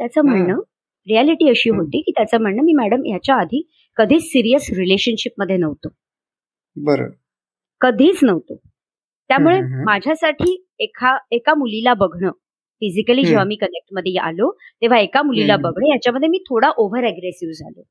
त्याचं 0.00 0.24
म्हणणं 0.24 0.60
रियालिटी 1.06 1.48
अशी 1.48 1.70
होती 1.70 2.00
की 2.00 2.10
त्याचं 2.10 2.40
म्हणणं 2.40 2.62
मी 2.62 2.72
मॅडम 2.72 3.02
ह्याच्या 3.06 3.34
आधी 3.34 3.62
कधीच 3.96 4.22
सिरियस 4.22 4.70
रिलेशनशिपमध्ये 4.70 5.56
नव्हतो. 5.56 5.88
बरं. 6.76 7.08
कधीच 7.80 8.18
नव्हतो. 8.22 8.56
त्यामुळे 9.30 9.60
माझ्यासाठी 9.84 10.66
एका 10.78 11.16
एका 11.30 11.54
मुलीला 11.54 11.94
बघणं 11.94 12.30
फिजिकली 12.82 13.22
जेव्हा 13.24 13.44
मी 13.44 13.56
कनेक्टमध्ये 13.56 14.16
आलो 14.22 14.50
तेव्हा 14.82 14.98
एका 14.98 15.22
मुलीला 15.22 15.56
बघणं 15.56 15.88
याच्यामध्ये 15.88 16.28
मी 16.28 16.38
थोडा 16.48 16.70
ओव्हर 16.76 17.04
अग्रेसिव्ह 17.06 17.52
झालो. 17.52 17.82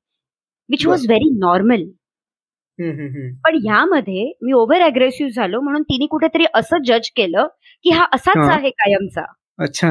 विच 0.70 0.86
वॉज 0.88 1.06
व्हेरी 1.08 1.30
नॉर्मल 1.40 1.84
पण 3.44 3.56
ह्यामध्ये 3.64 4.24
मी 4.42 4.52
ओव्हर 4.54 4.82
अग्रेसिव्ह 4.82 5.32
झालो 5.36 5.62
म्हणून 5.62 5.82
तिने 5.82 6.06
कुठेतरी 6.06 6.46
असं 6.56 6.84
जज 6.86 7.10
केलं 7.16 7.48
की 7.86 7.90
हा 7.90 8.06
असाच 8.14 8.50
आहे 8.50 8.70
कायमचा. 8.70 9.24
अच्छा. 9.60 9.90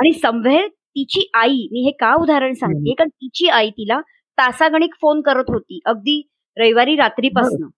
आणि 0.00 0.12
समवेर 0.12 0.66
तिची 0.66 1.28
आई 1.34 1.66
मी 1.72 1.84
हे 1.84 1.90
का 2.00 2.14
उदाहरण 2.22 2.52
सांगते? 2.52 2.94
कारण 2.94 3.08
तिची 3.08 3.48
आई 3.48 3.70
तिला 3.70 4.00
तासागणिक 4.38 4.94
फोन 5.00 5.20
करत 5.20 5.44
होती 5.48 5.80
अगदी 5.86 6.20
रविवारी 6.56 6.96
रात्रीपासून. 6.96 7.68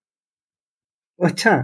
अच्छा. 1.20 1.56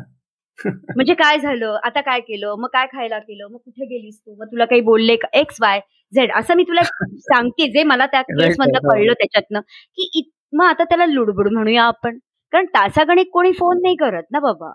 म्हणजे 0.65 1.15
काय 1.15 1.39
झालं? 1.39 1.79
आता 1.85 2.01
काय 2.01 2.21
केलं? 2.21 2.55
मग 2.59 2.69
काय 2.69 2.87
खायला 2.87 3.19
केलं? 3.19 3.47
मग 3.51 3.59
कुठे 3.59 3.85
गेलीस 3.87 4.19
तू? 4.21 4.35
मग 4.35 4.47
तुला 4.47 4.65
काही 4.65 4.81
बोलले 4.81 5.17
का? 5.17 5.29
एक्स 5.33 5.57
वाय 5.61 5.81
झेड 6.13 6.33
असं 6.33 6.55
मी 6.55 6.63
तुला 6.63 6.83
सांगते 6.83 7.67
जे 7.69 7.83
मला 7.83 8.07
त्या 8.07 8.23
केस 8.31 8.57
मधलं 8.59 8.79
कळलं 8.89 9.13
त्याच्यातनं. 9.13 9.61
की 9.61 10.31
मग 10.53 10.65
आता 10.65 10.85
त्याला 10.85 11.07
लुडबुड 11.07 11.49
म्हणूया 11.53 11.85
आपण. 11.85 12.19
कारण 12.53 12.67
तासागणिक 12.67 13.31
कोणी 13.33 13.53
फोन 13.53 13.79
नाही 13.83 13.97
करत 13.97 14.23
ना 14.31 14.41
बाबा. 14.41 14.71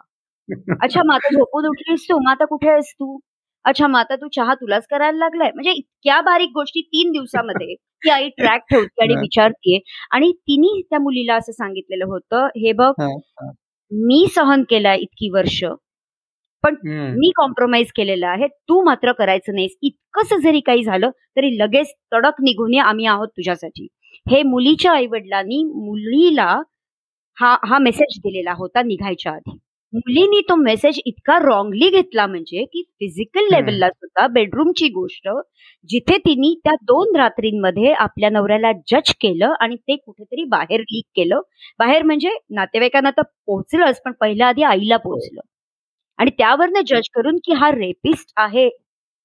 अच्छा 0.82 1.04
मग 1.04 1.13
आता 1.13 1.34
झोपून 1.34 1.65
उठलीस 1.65 2.06
तू? 2.10 2.17
मग 2.20 2.32
आता 2.32 2.46
कुठे 2.46 2.70
आहेस 2.70 2.94
तू? 2.94 3.17
अच्छा 3.65 3.88
मग 3.88 4.00
आता 4.00 4.15
तू 4.15 4.28
चहा 4.36 4.54
तुलाच 4.54 4.88
करायला 4.88 5.17
लागलाय? 5.17 5.52
म्हणजे 5.54 5.72
इतक्या 5.72 6.20
बारीक 6.22 6.50
गोष्टी 6.50 6.82
तीन 6.82 7.12
दिवसामध्ये 7.12 7.76
ती 7.76 8.10
आई 8.10 8.30
ट्रॅक 8.30 8.62
ठेवते 8.70 9.04
आणि 9.04 9.15
विचारतीये. 9.28 9.80
आणि 10.12 10.32
तिने 10.32 10.80
त्या 10.82 11.00
मुलीला 11.00 11.36
असं 11.36 11.52
सांगितलेलं 11.52 12.06
होतं 12.06 12.48
हे 12.56 12.72
बघ 12.74 12.91
मी 13.91 14.25
सहन 14.36 14.63
केलाय 14.69 14.97
इतकी 15.01 15.30
वर्ष 15.34 15.63
पण 16.63 16.75
मी 17.17 17.30
कॉम्प्रोमाइज 17.36 17.91
केलेलं 17.95 18.27
आहे. 18.27 18.47
तू 18.47 18.82
मात्र 18.86 19.12
करायचं 19.17 19.54
नाहीस. 19.56 19.75
इतकंच 19.82 20.34
जरी 20.43 20.60
काही 20.65 20.84
झालं 20.84 21.10
तरी 21.38 21.58
लगेच 21.58 21.93
तडक 22.13 22.41
निघून 22.41 22.77
आम्ही 22.82 23.06
आहोत 23.06 23.27
तुझ्यासाठी. 23.38 23.88
हे 24.25 24.41
मुलीच्या 24.43 24.91
आई 24.93 25.08
वडिलांनी 25.12 25.63
मुलीला 25.65 26.47
हा 27.38 27.56
हा 27.69 27.77
मेसेज 27.80 28.19
दिलेला 28.23 28.54
होता 28.58 28.82
निघायच्या 28.84 29.32
आधी. 29.34 29.58
मुलींनी 29.93 30.39
तो 30.41 30.56
मेसेज 30.56 30.99
इतका 31.06 31.38
रॉंगली 31.39 31.89
घेतला 31.91 32.25
म्हणजे 32.27 32.63
की 32.65 32.82
फिजिकल 32.99 33.47
लेवलला 33.51 33.89
सुद्धा 33.89 34.27
बेडरूमची 34.34 34.88
गोष्ट 34.89 35.27
जिथे 35.89 36.17
तिने 36.17 36.54
त्या 36.65 36.73
दोन 36.84 37.15
रात्रींमध्ये 37.15 37.91
आपल्या 37.95 38.30
नवऱ्याला 38.30 38.71
जज 38.88 39.12
केलं 39.21 39.54
आणि 39.62 39.75
ते 39.77 39.95
कुठेतरी 39.95 40.43
बाहेर 40.49 40.80
लीक 40.82 41.06
केलं. 41.15 41.41
बाहेर 41.80 42.04
म्हणजे 42.04 42.30
नातेवाईकांना 42.51 43.10
तर 43.17 43.21
पोहोचलंच 43.47 44.01
पण 44.06 44.12
पहिल्या 44.21 44.47
आधी 44.47 44.63
आईला 44.63 44.97
पोहोचलं. 44.97 45.41
आणि 46.19 46.32
त्यावरनं 46.38 46.82
जज 46.88 47.10
करून 47.15 47.38
की 47.45 47.54
हा 47.56 47.71
रेपिस्ट 47.71 48.32
आहे 48.38 48.69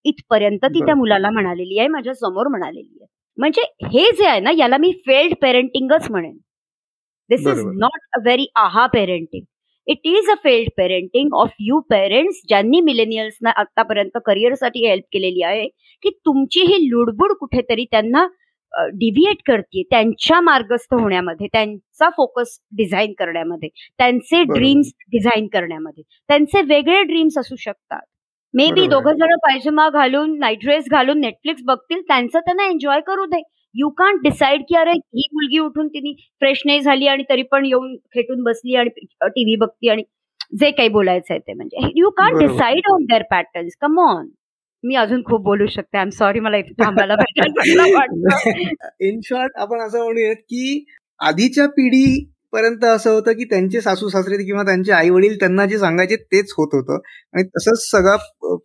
इथपर्यंत 0.05 0.65
ती 0.67 0.85
त्या 0.87 0.95
मुलाला 0.97 1.31
म्हणालेली 1.31 1.79
आहे 1.79 1.89
माझ्यासमोर 1.89 2.49
म्हणालेली 2.49 2.89
आहे. 2.93 3.07
म्हणजे 3.39 3.63
हे 3.89 4.11
जे 4.13 4.27
आहे 4.27 4.41
ना 4.41 4.51
याला 4.57 4.77
मी 4.79 4.93
फेल्ड 5.07 5.35
पेरेंटिंगच 5.43 6.11
म्हणेन. 6.11 6.37
This 7.31 7.47
is 7.49 7.65
not 7.77 8.01
a 8.13 8.21
very 8.25 8.47
आहा 8.57 8.87
parenting 8.93 9.45
it 9.89 10.07
is 10.07 10.31
a 10.31 10.35
failed 10.45 10.69
parenting 10.77 11.35
of 11.35 11.51
you 11.61 11.79
parents 11.91 12.41
ज्यांनी 12.49 12.81
मिलेनियल्सना 12.81 13.51
आतापर्यंत 13.57 14.19
करिअरसाठी 14.27 14.87
हेल्प 14.87 15.05
केलेली 15.13 15.43
आहे 15.43 15.67
की 16.05 16.11
तुमची 16.27 16.61
ही 16.67 16.79
लुडबुड 16.89 17.33
कुठेतरी 17.41 17.85
त्यांना 17.91 18.27
डिव्हिएट 18.95 19.37
करते 19.47 19.83
त्यांच्या 19.91 20.41
मार्गस्थ 20.41 20.95
होण्यामध्ये 20.95 21.47
त्यांचा 21.53 22.09
फोकस 22.17 22.59
डिझाईन 22.77 23.13
करण्यामध्ये 23.19 23.69
त्यांचे 23.99 24.43
ड्रीम्स 24.45 24.93
डिझाईन 25.13 25.47
करण्यामध्ये 25.53 26.03
त्यांचे 26.29 26.63
वेगळे 26.65 27.03
ड्रीम्स 27.03 27.39
असू 27.39 27.57
शकतात. 27.59 28.01
मे 28.55 28.71
बी 28.73 28.87
दोघं 28.89 29.13
जण 29.13 29.35
पायजमा 29.43 29.89
घालून 29.91 30.39
नाईट 30.39 30.59
ड्रेस 30.63 30.85
घालून 30.91 31.21
नेटफ्लिक्स 31.21 31.63
बघतील 31.67 32.01
त्यांचं 32.03 32.39
त्यांना 32.41 32.67
एन्जॉय 32.67 33.01
करू 33.07 33.25
दे. 33.27 33.41
यू 33.77 33.89
कांट 33.91 34.21
डिसाईड 34.23 34.63
की 34.69 34.77
अरे 34.77 34.91
ही 34.91 35.23
मुलगी 35.33 35.59
उठून 35.59 35.89
तिने 35.89 36.13
फ्रेश 36.41 36.63
नाही 36.67 36.81
झाली 36.81 37.07
आणि 37.07 37.23
तरी 37.31 37.43
पण 37.43 37.65
येऊन 37.67 37.97
खेटून 38.15 38.43
बसली 38.43 38.77
आणि 38.77 38.89
टीव्ही 38.91 39.57
बघती 39.57 39.89
आणि 39.89 40.03
जे 40.59 40.71
काही 40.71 40.89
बोलायचं 40.89 41.33
आहे 41.35 41.41
ते 41.41 41.53
म्हणजे. 41.53 41.89
You 41.97 42.11
can't 42.11 42.39
decide 42.39 42.91
on 42.93 43.05
their 43.05 43.23
patterns 43.31 43.77
come 43.81 43.99
on 44.01 44.29
मी 44.85 44.95
अजून 44.95 45.23
खूप 45.23 45.43
बोलू 45.43 45.67
शकते. 45.67 45.99
आय 45.99 46.03
एम 46.03 46.11
सॉरी 46.11 46.41
मला 46.41 46.57
इथे 46.57 46.73
थांबायला 46.83 47.15
इन 49.01 49.21
शॉर्ट 49.25 49.53
आपण 49.57 49.81
असं 49.81 50.05
म्हणूयात 50.05 50.37
की 50.37 50.85
आधीच्या 51.21 51.67
पिढी 51.69 52.05
पर्यंत 52.53 52.85
असं 52.85 53.11
होतं 53.11 53.33
की 53.33 53.45
त्यांचे 53.45 53.81
सासू 53.81 54.09
सासरे 54.09 54.45
किंवा 54.45 54.63
त्यांचे 54.63 54.93
आई 54.93 55.11
वडील 55.11 55.39
त्यांना 55.39 55.67
जे 55.67 55.79
सांगायचे 55.79 56.17
तेच 56.17 56.53
होत 56.59 56.75
होतं. 56.75 56.99
आणि 57.35 57.43
तसंच 57.49 57.89
सगळं 57.91 58.57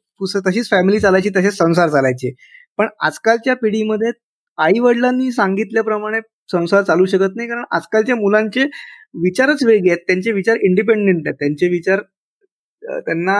तशीच 0.47 0.69
फॅमिली 0.69 0.99
चालायची 0.99 1.29
तसेच 1.29 1.57
संसार 1.57 1.89
चालायचे. 1.89 2.33
पण 2.79 2.87
आजकालच्या 2.99 3.55
पिढीमध्ये 3.55 4.11
आई 4.63 4.79
वडिलांनी 4.79 5.31
सांगितल्याप्रमाणे 5.31 6.19
संसार 6.51 6.81
चालू 6.83 7.05
शकत 7.05 7.35
नाही. 7.35 7.47
कारण 7.49 7.63
आजकालच्या 7.71 8.15
मुलांचे 8.15 8.63
विचारच 9.23 9.63
वेगळे 9.65 9.89
आहेत. 9.89 10.03
त्यांचे 10.07 10.31
विचार 10.31 10.57
इंडिपेंडेंट 10.63 11.27
आहेत. 11.27 11.35
त्यांचे 11.39 11.67
विचार 11.69 12.01
त्यांना 12.83 13.37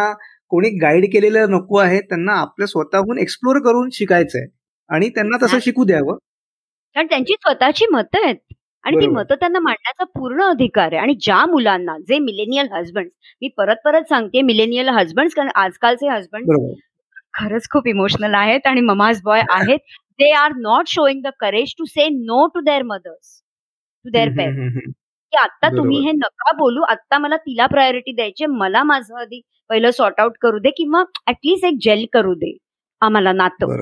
कोणी 0.52 0.70
गाईड 0.78 1.06
केलेलं 1.14 1.52
नको 1.52 1.78
आहे. 1.80 2.00
त्यांना 2.00 2.34
आपल्या 2.42 2.68
स्वतःहून 2.68 3.20
एक्सप्लोर 3.20 3.60
करून 3.66 3.90
शिकायचं 3.94 4.40
आहे. 4.40 4.48
आणि 4.90 5.10
त्यांना 5.10 5.46
तसं 5.46 5.60
शिकू 5.62 5.84
द्यावं. 5.84 6.18
कारण 6.96 7.08
त्यांची 7.08 7.34
स्वतःची 7.34 7.86
मतं 7.92 8.26
आहेत. 8.26 8.36
आणि 8.84 8.98
ती 8.98 9.08
मतं 9.08 9.36
त्यांना 9.36 9.60
मांडण्याचा 9.60 10.04
पूर्ण 10.20 10.42
अधिकार 10.44 10.94
आहे. 10.94 11.02
आणि 11.02 11.14
ज्या 11.22 11.46
मुलांना 11.46 11.98
जे 12.08 12.18
मिलेनियल 12.20 12.68
हजबंड 12.72 13.10
मी 13.42 13.48
परत 13.58 13.76
परत 13.86 14.08
सांगते 14.10 14.42
मिलेनियल 14.42 14.90
हजबंड 14.90 15.30
कारण 15.36 15.50
आजकालचे 15.56 16.08
हजबंड 16.10 16.52
खरंच 17.34 17.68
खूप 17.72 17.88
इमोशनल 17.88 18.34
आहेत 18.36 18.68
आणि 18.68 18.82
ममाज 18.82 19.22
बॉय 19.24 19.42
आहेत. 19.50 19.80
They 20.20 20.32
are 20.36 20.54
not 20.58 20.88
showing 20.88 21.22
the 21.24 21.32
courage 21.40 21.74
to 21.78 21.86
say 21.86 22.08
no 22.10 22.46
to 22.48 22.62
their 22.62 22.84
mothers 22.84 23.42
to 24.06 24.10
their 24.10 24.30
parent 24.30 24.94
की 25.34 25.38
आता 25.38 25.70
तुम्ही 25.70 26.06
हे 26.06 26.12
नका 26.12 26.52
बोलू 26.58 26.82
आता 26.84 27.18
मला 27.18 27.38
तिला 27.38 27.66
प्रायोरिटी 27.68 28.12
द्यायची 28.12 28.46
मला 28.46 28.84
माझं 28.84 29.20
आधी 29.22 29.42
पहिलं 29.70 29.92
सॉर्ट 29.92 30.20
आउट 30.20 30.38
करू 30.42 30.60
दे 30.60 30.70
किंवा 30.78 31.04
ऍटलीस्ट 31.28 31.66
एक 31.66 31.78
जेल 31.82 32.06
करू 32.14 32.34
दे 32.34 32.58
आम्हाला 33.02 33.32
नातं. 33.34 33.74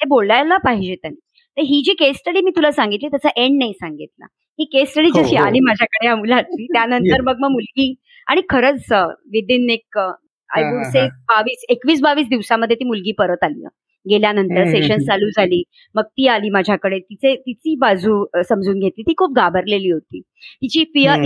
हे 0.00 0.06
बोलायला 0.08 0.56
पाहिजे 0.56 0.94
त्यांनी. 0.94 1.18
तर 1.56 1.62
ही 1.62 1.80
जी 1.84 1.92
केस 1.94 2.16
स्टडी 2.16 2.40
मी 2.40 2.50
तुला 2.56 2.70
सांगितली 2.72 3.08
त्याचा 3.08 3.28
एंड 3.36 3.58
नाही 3.58 3.72
सांगितला. 3.72 4.26
ही 4.58 4.64
केस 4.64 4.90
स्टडी 4.90 5.08
हो, 5.08 5.22
जशी 5.22 5.36
हो. 5.36 5.44
आली 5.44 5.60
माझ्याकडे 5.60 6.06
या 6.06 6.14
मुलाची 6.16 6.66
त्यानंतर 6.74 7.20
मग 7.20 7.40
मग 7.40 7.50
मुलगी 7.50 7.94
आणि 8.26 8.42
खरंच 8.50 8.92
विदिन 9.32 9.70
एक 9.70 9.98
आय 9.98 10.62
वुड 10.64 10.82
से 10.92 11.06
बावीस 11.28 11.64
एकवीस 11.68 12.00
बावीस 12.02 12.26
दिवसामध्ये 12.28 12.76
ती 12.76 12.84
मुलगी 12.84 13.12
परत 13.18 13.44
आली. 13.44 13.64
गेल्यानंतर 14.06 14.64
सेशन 14.66 15.02
चालू 15.02 15.28
झाली. 15.36 15.62
मग 15.94 16.02
ती 16.08 16.26
आली 16.28 16.50
माझ्याकडे. 16.50 16.98
तिचे 17.00 17.34
तिची 17.36 17.74
बाजू 17.80 18.24
समजून 18.48 18.78
घेतली. 18.80 19.02
ती 19.02 19.14
खूप 19.18 19.34
घाबरलेली 19.36 19.90
होती. 19.90 20.20
तिची 20.62 20.84
फिअर 20.94 21.16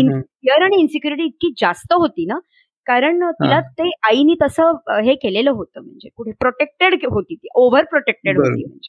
फिअर 0.43 0.63
आणि 0.65 0.81
इन्सिक्युरिटी 0.81 1.25
इतकी 1.27 1.53
जास्त 1.61 1.93
होती 1.95 2.27
ना 2.27 2.39
कारण 2.87 3.23
तिला 3.33 3.61
ते 3.79 3.91
आईनी 4.09 4.35
तसं 4.43 4.73
हे 5.05 5.15
केलेलं 5.23 5.51
होतं. 5.53 5.81
म्हणजे 5.81 6.09
कुठे 6.17 6.33
प्रोटेक्टेड 6.41 6.95
होती 7.07 7.35
ती. 7.35 7.49
ओव्हर 7.57 7.85
प्रोटेक्टेड 7.91 8.39
होती 8.39 8.65
म्हणजे. 8.65 8.89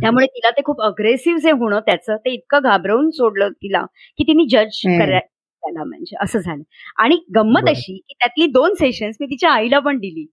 त्यामुळे 0.00 0.26
तिला 0.28 0.50
ते 0.50 0.62
खूप 0.64 0.80
अग्रेसिव्ह 0.82 1.38
जे 1.42 1.50
होणं 1.52 1.80
त्याचं 1.86 2.16
ते 2.18 2.32
इतकं 2.34 2.62
घाबरवून 2.62 3.10
सोडलं 3.12 3.50
तिला 3.54 3.84
की 4.18 4.24
तिने 4.24 4.44
जज 4.50 4.80
करायला 4.98 5.84
म्हणजे 5.84 6.16
असं 6.22 6.38
झालं. 6.40 6.62
आणि 6.98 7.16
गंमत 7.36 7.68
अशी 7.68 7.96
की 7.98 8.14
त्यातली 8.14 8.46
दोन 8.52 8.74
सेशन्स 8.76 9.16
मी 9.20 9.26
तिच्या 9.26 9.50
आईला 9.52 9.78
पण 9.80 9.98
दिली. 9.98 10.26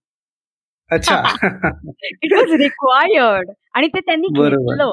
अच्छा. 0.92 1.16
इट 2.24 2.34
वॉज 2.34 2.52
रिक्वायर्ड 2.62 3.50
आणि 3.76 3.88
ते 3.88 4.00
त्यांनी 4.00 4.28
घेतलं. 4.30 4.92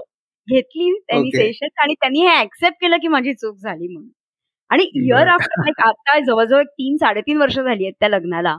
घेतली 0.49 0.93
त्यांनी 1.01 1.31
सेशन 1.37 1.69
आणि 1.83 1.95
त्यांनी 1.95 2.21
हे 2.27 2.39
ऍक्सेप्ट 2.41 2.77
केलं 2.81 2.97
की 3.03 3.09
माझी 3.09 3.33
चूक 3.35 3.57
झाली 3.57 3.89
म्हणून. 3.89 4.09
आणि 4.71 4.85
इयर 4.97 5.29
आफ्टर 5.29 5.61
लाईक 5.61 5.81
आता 5.87 6.19
जवळजवळ 6.27 6.63
तीन 6.65 6.97
साडेतीन 6.97 7.37
वर्ष 7.39 7.59
झाली 7.59 7.85
आहेत 7.85 7.95
त्या 8.01 8.09
लग्नाला. 8.09 8.57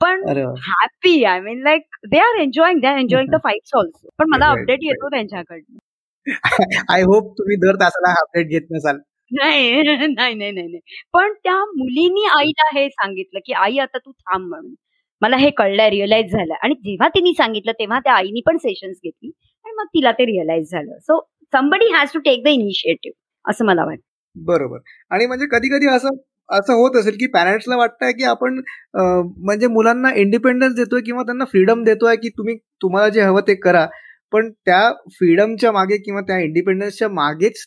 पण 0.00 0.22
happy 0.60 1.22
I 1.24 1.40
mean 1.40 1.62
like 1.62 1.82
they 2.10 2.18
are 2.18 2.40
enjoying 2.40 2.80
they 2.80 2.86
are 2.86 2.98
enjoying 2.98 3.28
the 3.30 3.36
fights 3.44 3.70
also 3.76 4.08
पण 4.18 4.28
मला 4.30 4.46
अपडेट 4.50 4.78
येतो 4.82 5.08
त्यांच्याकडनं. 5.10 5.78
आय 6.90 7.02
होप 7.02 7.32
तुम्ही 7.38 7.56
दर 7.56 7.76
तासाला 7.76 8.12
अपडेट 8.20 8.48
घेत 8.48 8.66
नसाल. 8.72 8.98
नाही 9.32 9.82
नाही 9.82 10.34
नाही 10.34 10.52
नाही. 10.52 10.78
पण 11.14 11.32
त्या 11.34 11.54
मुलीनी 11.76 12.24
आईला 12.38 12.68
हे 12.74 12.88
सांगितलं 12.90 13.40
की 13.46 13.52
आई 13.54 13.78
आता 13.78 13.98
तू 13.98 14.12
थांब 14.12 14.48
म्हणून. 14.48 14.74
मला 15.24 15.36
हे 15.36 15.50
कळलं 15.58 15.88
रिअलाइज 15.90 16.32
झालं 16.32 16.54
आणि 16.62 16.74
जेव्हा 16.84 17.08
तिने 17.14 17.32
सांगितलं 17.36 17.72
तेव्हा 17.78 17.98
त्या 18.04 18.14
आईनी 18.14 18.40
पण 18.46 18.56
सेशन्स 18.58 18.96
घेतली 19.04 19.30
आणि 19.66 19.74
मग 19.76 19.86
तिला 19.94 20.12
ते 20.12 20.24
रिअलाइज 20.26 20.70
झालं. 20.70 20.98
So 21.00 21.20
somebody 21.52 21.92
has 21.92 22.12
to 22.14 22.20
take 22.20 22.44
the 22.44 22.48
initiative 22.48 23.50
असं 23.50 23.64
मला 23.64 23.84
वाटतं. 23.84 24.02
बरोबर. 24.36 24.78
आणि 25.10 25.26
म्हणजे 25.26 25.46
कधी 25.50 25.68
कधी 25.68 25.86
असं 25.88 26.16
असं 26.48 26.72
होत 26.74 26.96
असेल 26.96 27.16
की 27.20 27.26
पॅरेंट्सला 27.34 27.76
वाटतंय 27.76 28.12
की 28.12 28.24
आपण 28.24 28.60
म्हणजे 28.94 29.66
मुलांना 29.66 30.10
इंडिपेंडन्स 30.16 30.74
देतोय 30.76 31.00
किंवा 31.00 31.22
त्यांना 31.22 31.44
फ्रीडम 31.44 31.82
देतोय 31.84 32.16
की 32.16 32.28
तुम्ही 32.28 32.56
तुम्हाला 32.82 33.08
जे 33.08 33.20
हवं 33.20 33.40
ते 33.48 33.54
करा. 33.54 33.86
पण 34.32 34.50
त्या 34.66 34.80
फ्रीडमच्या 35.12 35.72
मागे 35.72 35.96
किंवा 35.96 36.20
त्या 36.20 36.38
इंडिपेंडन्सच्या 36.40 37.08
मागेच 37.10 37.64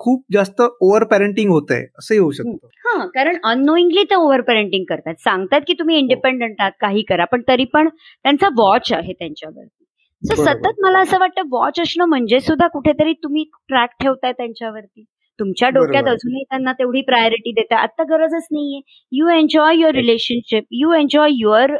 खूप 0.00 0.22
जास्त 0.32 0.60
ओव्हर 0.62 1.04
पॅरेंटिंग 1.04 1.50
होत 1.50 1.70
आहे 1.70 1.84
असंही 1.98 2.18
होऊ 2.20 2.30
शकतं. 2.30 2.66
हा 2.86 3.06
कारण 3.14 3.36
अननोईंगली 3.44 4.02
ते 4.10 4.14
ओव्हर 4.14 4.40
पॅरेंटिंग 4.40 4.84
करतात. 4.88 5.14
सांगतात 5.20 5.60
की 5.66 5.74
तुम्ही 5.78 5.96
इंडिपेंडंट 5.98 6.60
आहात 6.60 6.72
काही 6.80 7.02
करा 7.08 7.24
पण 7.24 7.42
तरी 7.48 7.64
पण 7.72 7.88
त्यांचा 7.88 8.48
वॉच 8.56 8.92
आहे 8.92 9.12
त्यांच्यावरती. 9.12 9.84
सो 10.22 10.34
सतत 10.44 10.80
मला 10.82 10.98
असं 11.00 11.18
वाटतं 11.18 11.42
वॉच 11.50 11.80
असणं 11.80 12.04
म्हणजे 12.04 12.40
सुद्धा 12.40 12.66
कुठेतरी 12.68 13.12
तुम्ही 13.22 13.44
ट्रॅक 13.68 13.90
ठेवताय 14.00 14.32
त्यांच्यावरती. 14.32 15.04
तुमच्या 15.38 15.68
डोक्यात 15.68 16.08
अजूनही 16.08 16.42
त्यांना 16.42 16.72
तेवढी 16.72 17.00
प्रायोरिटी 17.02 17.52
देता 17.52 17.76
आता 17.76 18.04
गरजच 18.10 18.46
नाहीये. 18.52 18.80
You 19.12 19.28
enjoy 19.28 19.76
your 19.76 19.94
relationship 19.94 20.64
you 20.70 20.92
enjoy 20.92 21.30
your 21.32 21.72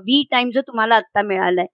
we 0.00 0.22
time 0.30 0.50
जो 0.50 0.60
तुम्हाला 0.60 0.96
आता 0.96 1.22
मिळालाय. 1.22 1.66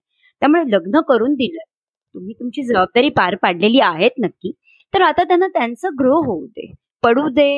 त्यामुळे 0.42 0.62
लग्न 0.70 1.00
करून 1.08 1.34
दिलं 1.34 1.68
तुम्ही 2.14 2.34
तुमची 2.34 2.62
जबाबदारी 2.62 3.08
पार 3.16 3.34
पाडलेली 3.42 3.80
आहेत 3.80 4.10
नक्की. 4.18 4.52
तर 4.94 5.02
आता 5.02 5.24
त्यांना 5.24 5.46
त्यांचं 5.48 5.88
ग्रो 6.00 6.20
होऊ 6.24 6.46
दे 6.46 6.72
पडू 7.02 7.28
दे 7.28 7.50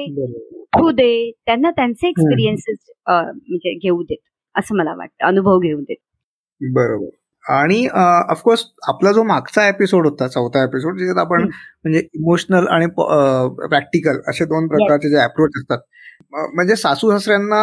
उठू 0.74 0.90
दे 0.90 1.30
त्यांना 1.46 1.70
त्यांचे 1.70 2.08
एक्सपिरियन्सेस 2.08 2.78
म्हणजे 3.08 3.74
घेऊ 3.74 4.02
देत 4.02 4.18
असं 4.54 4.76
मला 4.76 4.94
वाटतं 4.96 5.26
अनुभव 5.26 5.58
घेऊ 5.58 5.80
देत. 5.80 5.96
बरोबर. 6.60 7.08
आणि 7.44 7.86
ऑफकोर्स 8.30 8.64
आपला 8.88 9.12
जो 9.12 9.22
मागचा 9.22 9.66
एपिसोड 9.68 10.06
होता 10.06 10.26
चौथा 10.28 10.62
एपिसोड 10.64 10.98
ज्याच्यात 10.98 11.18
आपण 11.18 11.42
म्हणजे 11.42 11.98
इमोशनल 12.14 12.66
आणि 12.66 12.86
प्रॅक्टिकल 13.70 14.20
असे 14.28 14.44
दोन 14.44 14.66
प्रकारचे 14.68 15.10
जे 15.10 15.16
अप्रोच 15.16 15.50
असतात 15.56 15.78
म्हणजे 16.54 16.76
सासू 16.76 17.10
सासऱ्यांना 17.10 17.62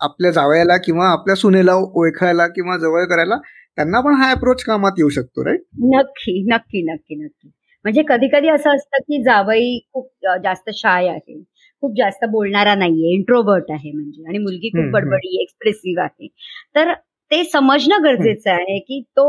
आपल्या 0.00 0.30
जावयाला 0.30 0.76
किंवा 0.76 1.08
आपल्या 1.12 1.36
सुनेला 1.36 1.74
ओळखायला 1.74 2.46
किंवा 2.46 2.76
जवळ 2.76 3.04
करायला 3.04 3.36
त्यांना 3.76 4.00
पण 4.00 4.14
हा 4.14 4.30
अप्रोच 4.30 4.62
कामात 4.64 4.92
येऊ 4.98 5.08
शकतो 5.08 5.44
राईट 5.44 5.60
नक्की 5.94 6.42
नक्की 6.52 6.82
नक्की 6.84 7.24
नक्की. 7.24 7.48
म्हणजे 7.84 8.02
कधी 8.08 8.28
कधी 8.28 8.48
असं 8.48 8.74
असतं 8.74 9.02
की 9.02 9.22
जावई 9.24 9.78
खूप 9.92 10.08
जास्त 10.44 10.70
शाय 10.74 11.08
आहे. 11.08 11.40
खूप 11.82 11.92
जास्त 11.98 12.24
बोलणारा 12.30 12.74
नाहीये 12.74 13.12
इंट्रोवर्ट 13.14 13.70
आहे 13.70 13.90
म्हणजे 13.92 14.24
आणि 14.28 14.38
मुलगी 14.38 14.68
खूप 14.70 14.90
बडबडी 14.92 15.42
एक्सप्रेसिव्ह 15.42 16.02
आहे. 16.02 16.28
तर 16.74 16.92
ते 17.30 17.42
समजणं 17.44 18.02
गरजेचं 18.04 18.50
आहे 18.50 18.78
की 18.80 19.00
तो 19.16 19.24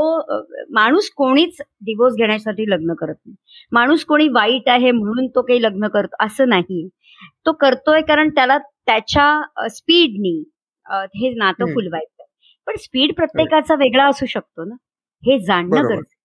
माणूस 0.74 1.10
कोणीच 1.18 1.58
डिवोर्स 1.86 2.16
घेण्यासाठी 2.16 2.70
लग्न 2.70 2.94
करत 3.00 3.16
नाही. 3.18 3.36
माणूस 3.72 4.06
कोणी 4.06 4.28
वाईट 4.34 4.70
आहे 4.70 4.92
म्हणून 4.92 5.28
तो 5.36 5.42
काही 5.42 5.62
लग्न 5.62 5.88
करतो 5.94 6.24
असं 6.26 6.50
नाही 6.50 6.88
तो 7.46 7.52
करतोय 7.62 8.02
कारण 8.04 8.30
त्याला 8.36 8.58
त्याच्या 8.58 9.68
स्पीडनी 9.70 10.38
हे 11.16 11.30
नातं 11.36 11.74
फुलवायचं 11.74 12.24
पण 12.68 12.76
स्पीड 12.80 13.14
प्रत्येकाचा 13.16 13.76
वेगळा 13.80 14.08
असू 14.10 14.26
शकतो 14.26 14.64
ना. 14.66 14.76
हे 15.24 15.38
जाणणं 15.40 15.76
गरजेचं 15.84 16.16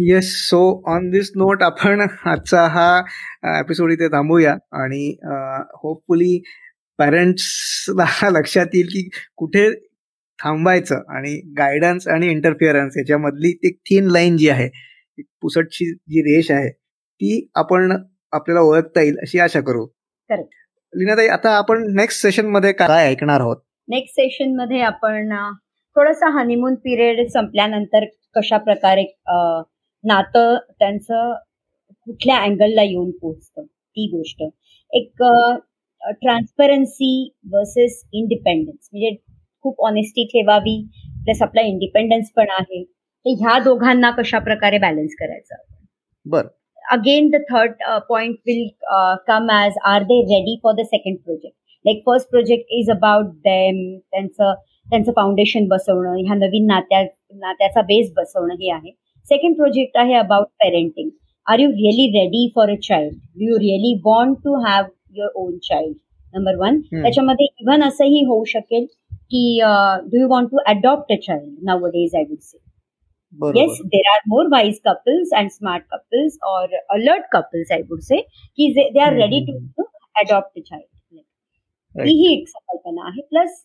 yes 0.00 0.32
so 0.48 0.58
on 0.86 1.10
this 1.10 1.30
note 1.36 1.62
आपण 1.62 2.00
आजचा 2.24 2.66
हा 2.66 3.02
एपिसोड 3.60 3.92
इथे 3.92 4.08
थांबूया 4.08 4.52
आणि 4.72 5.16
होपफुली 5.82 6.42
पॅरेंट्सला 6.98 8.28
लक्षात 8.30 8.66
येईल 8.74 8.86
की 8.86 9.08
कुठे 9.36 9.68
थांबायचं 10.38 11.00
आणि 11.08 11.34
गायडन्स 11.58 12.08
आणि 12.08 12.28
इंटरफिअरन्स 12.30 12.96
याच्यामधली 12.96 13.52
ती 13.52 13.72
थिन 13.72 14.10
लाईन 14.10 14.36
जी 14.36 14.48
आहे 14.48 14.68
पुसटची 15.42 15.92
जी 15.92 16.22
रेष 16.22 16.50
आहे 16.50 16.70
ती 16.70 17.48
आपण 17.54 17.96
आपल्याला 18.32 18.60
ओळखता 18.60 19.00
येईल 19.00 19.18
अशी 19.18 19.38
आशा 19.38 19.60
करू. 19.60 19.86
लीनाताई 20.30 21.26
आता 21.26 21.50
आपण 21.50 21.84
नेक्स्ट 21.96 22.22
सेशनमध्ये 22.22 22.72
काय 22.72 23.06
ऐकणार 23.06 23.40
आहोत? 23.40 23.56
नेक्स्ट 23.88 24.14
सेशनमध्ये 24.14 24.80
आपण 24.80 25.34
थोडासा 25.96 26.40
हनीमून 26.40 26.74
पिरियड 26.74 27.28
संपल्यानंतर 27.28 28.04
कशा 28.36 28.56
प्रकारे 28.56 29.04
नातं 30.04 30.56
त्यांचं 30.78 31.32
कुठल्या 32.06 32.36
अँगलला 32.38 32.82
येऊन 32.82 33.10
पोचतं 33.20 33.62
ती 33.64 34.06
गोष्ट. 34.10 34.42
एक 34.92 35.22
ट्रान्सपरन्सी 36.20 37.10
वर्सेस 37.52 38.02
इंडिपेंडन्स 38.12 38.88
म्हणजे 38.92 39.14
खूप 39.64 39.84
ऑनेस्टी 39.86 40.24
ठेवावी 40.26 40.80
प्लस 41.24 41.42
आपला 41.42 41.62
इंडिपेंडन्स 41.62 42.30
पण 42.36 42.50
आहे. 42.58 42.82
ते 42.84 43.32
ह्या 43.40 43.58
दोघांना 43.64 44.10
कशा 44.18 44.38
प्रकारे 44.38 44.78
बॅलन्स 44.78 45.14
करायचं 45.20 45.54
बर. 46.26 46.46
Again 46.84 47.28
the 47.30 47.36
third 47.50 47.72
point 48.08 48.36
will 48.46 48.68
come 49.26 49.50
as 49.50 49.72
are 49.86 50.02
they 50.02 50.20
ready 50.24 50.58
for 50.62 50.74
the 50.74 50.84
second 50.86 51.16
project 51.24 51.56
like 51.84 52.02
first 52.06 52.28
project 52.30 52.72
is 52.78 52.90
about 52.90 53.26
them 53.44 53.76
त्यांचं 54.00 54.54
त्यांचं 54.86 55.12
फाउंडेशन 55.16 55.66
बसवणं 55.68 56.14
ह्या 56.18 56.34
नवीन 56.36 56.66
नात्या 56.66 57.02
नात्याचा 57.36 57.82
बेस 57.82 58.12
बसवणं 58.16 58.54
हे 58.54 58.70
आहे. 58.72 58.90
सेकंड 59.30 59.56
प्रोजेक्ट 59.56 59.96
आहे 59.98 60.14
about 60.14 60.46
parenting 60.62 61.10
are 61.46 61.60
you 61.60 61.68
really 61.70 62.06
ready 62.12 62.48
for 62.56 62.70
a 62.70 62.74
child 62.82 63.14
do 63.38 63.48
you 63.48 63.58
really 63.58 63.94
want 64.04 64.38
to 64.44 64.54
have 64.64 64.84
your 65.16 65.30
own 65.42 65.56
child 65.62 65.96
number 66.34 66.56
one 66.56 66.80
त्याच्यामध्ये 66.92 67.46
इव्हन 67.60 67.82
असंही 67.82 68.24
होऊ 68.24 68.44
शकेल 68.44 68.86
की 69.32 69.60
do 70.10 70.20
you 70.20 70.28
want 70.28 70.50
to 70.50 70.58
adopt 70.66 71.12
a 71.12 71.16
child 71.22 71.54
now 71.62 71.86
days 71.86 72.14
I 72.16 72.22
would 72.22 72.38
say 72.40 72.58
yes 73.56 73.80
there 73.86 74.08
are 74.12 74.20
more 74.28 74.46
wise 74.52 74.78
couples 74.84 75.32
and 75.36 75.50
smart 75.50 75.84
couples 75.90 76.38
or 76.48 76.74
alert 76.90 77.24
couples 77.32 77.72
I 77.72 77.82
would 77.90 78.00
say 78.02 78.20
की 78.20 78.72
they 78.74 79.00
are 79.00 79.14
ready 79.14 79.44
to 79.46 79.82
adopt 80.22 80.58
a 80.58 80.60
child 80.60 80.86
ही 81.94 82.32
एक 82.32 82.48
संकल्पना 82.48 83.06
आहे. 83.06 83.20
Plus 83.30 83.64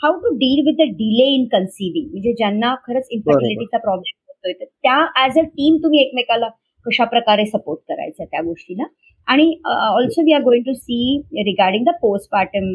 how 0.00 0.18
to 0.20 0.34
deal 0.36 0.64
with 0.66 0.74
the 0.76 0.88
delay 0.96 1.26
in 1.34 1.44
conceiving 1.52 2.10
म्हणजे 2.10 2.32
ज्यांना 2.32 2.74
खरंच 2.86 3.06
इन्फर्टिलिटीचा 3.10 3.78
problem 3.78 4.22
होतोय 4.46 4.52
तर 4.60 4.64
त्या 4.64 5.24
ऍज 5.24 5.38
अ 5.38 5.42
टीम 5.56 5.76
तुम्ही 5.82 6.00
एकमेकाला 6.00 6.48
कशा 6.86 7.04
प्रकारे 7.12 7.44
सपोर्ट 7.46 7.80
करायचा 7.88 8.24
त्या 8.24 8.40
गोष्टीला? 8.42 8.84
आणि 9.28 9.44
also 9.66 10.22
we 10.24 10.32
are 10.32 10.42
going 10.42 10.62
to 10.64 10.72
see 10.74 11.42
regarding 11.44 11.84
the 11.84 11.94
postpartum 12.02 12.68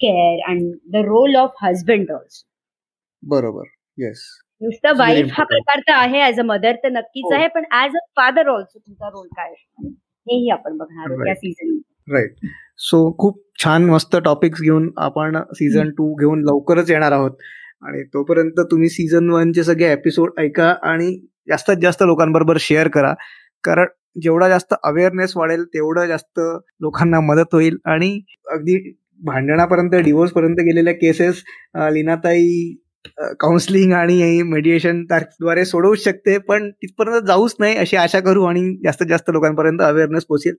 care 0.00 0.40
and 0.50 0.72
the 0.92 1.04
role 1.06 1.36
of 1.36 1.54
husband 1.62 2.10
also 2.12 2.46
बरोबर. 3.22 3.64
येस 3.98 4.24
नुसतं 4.62 4.96
वाईफ 4.98 5.26
हा 5.32 5.44
प्रकार 5.44 5.80
तर 5.88 5.92
आहे 5.92 6.20
ऍज 6.26 6.38
अ 6.40 6.42
मदर 6.42 6.74
तर 6.82 6.90
नक्कीच 6.90 7.24
हो. 7.24 7.34
आहे 7.34 7.48
पण 7.54 7.64
ऍज 7.74 7.96
अ 7.96 8.04
फादर 8.16 8.48
ऑल्सो 8.48 8.78
तुमचा 8.78 9.08
रोल 9.08 9.26
काय 9.36 9.52
हेही 10.26 10.50
आपण 10.50 10.76
बघणार 10.76 11.10
आहोत 11.10 11.26
या 11.28 11.34
सीझन 11.34 11.76
राईट 12.08 12.46
सो 12.80 13.10
खूप 13.18 13.40
छान 13.64 13.84
मस्त 13.90 14.16
टॉपिक्स 14.24 14.60
घेऊन 14.62 14.90
आपण 14.98 15.36
सीझन 15.54 15.90
टू 15.98 16.12
घेऊन 16.14 16.40
लवकरच 16.44 16.90
येणार 16.90 17.12
आहोत. 17.12 17.30
आणि 17.86 18.02
तोपर्यंत 18.14 18.60
तुम्ही 18.70 18.88
सीझन 18.88 19.30
वनचे 19.30 19.64
सगळे 19.64 19.92
एपिसोड 19.92 20.30
ऐका 20.38 20.74
आणि 20.82 21.14
जास्तीत 21.48 21.76
जास्त 21.82 22.02
लोकांबरोबर 22.02 22.56
शेअर 22.60 22.88
करा. 22.88 23.12
कारण 23.64 23.86
जेवढा 24.22 24.48
जास्त 24.48 24.74
अवेअरनेस 24.84 25.32
वाढेल 25.36 25.64
तेवढं 25.64 26.06
जास्त 26.06 26.40
लोकांना 26.80 27.20
मदत 27.20 27.54
होईल. 27.54 27.76
आणि 27.84 28.20
अगदी 28.52 28.76
भांडणापर्यंत 29.24 29.94
डिवोर्स 30.04 30.32
पर्यंत 30.32 30.56
गेलेल्या 30.60 30.92
केसेस 30.94 31.42
लिनाताई 31.92 32.74
काउन्सिलिंग 33.40 33.92
आणि 33.92 34.42
मेडिएशनद्वारे 34.42 35.64
सोडवू 35.64 35.94
शकते. 35.94 36.36
पण 36.38 36.70
तिथपर्यंत 36.72 37.26
जाऊच 37.26 37.54
नाही 37.60 37.76
अशी 37.76 37.96
आशा 37.96 38.20
करू 38.20 38.44
आणि 38.44 38.62
जास्तीत 38.84 39.06
जास्त 39.08 39.30
लोकांपर्यंत 39.32 39.82
अवेअरनेस 39.82 40.24
पोहोचेल. 40.24 40.54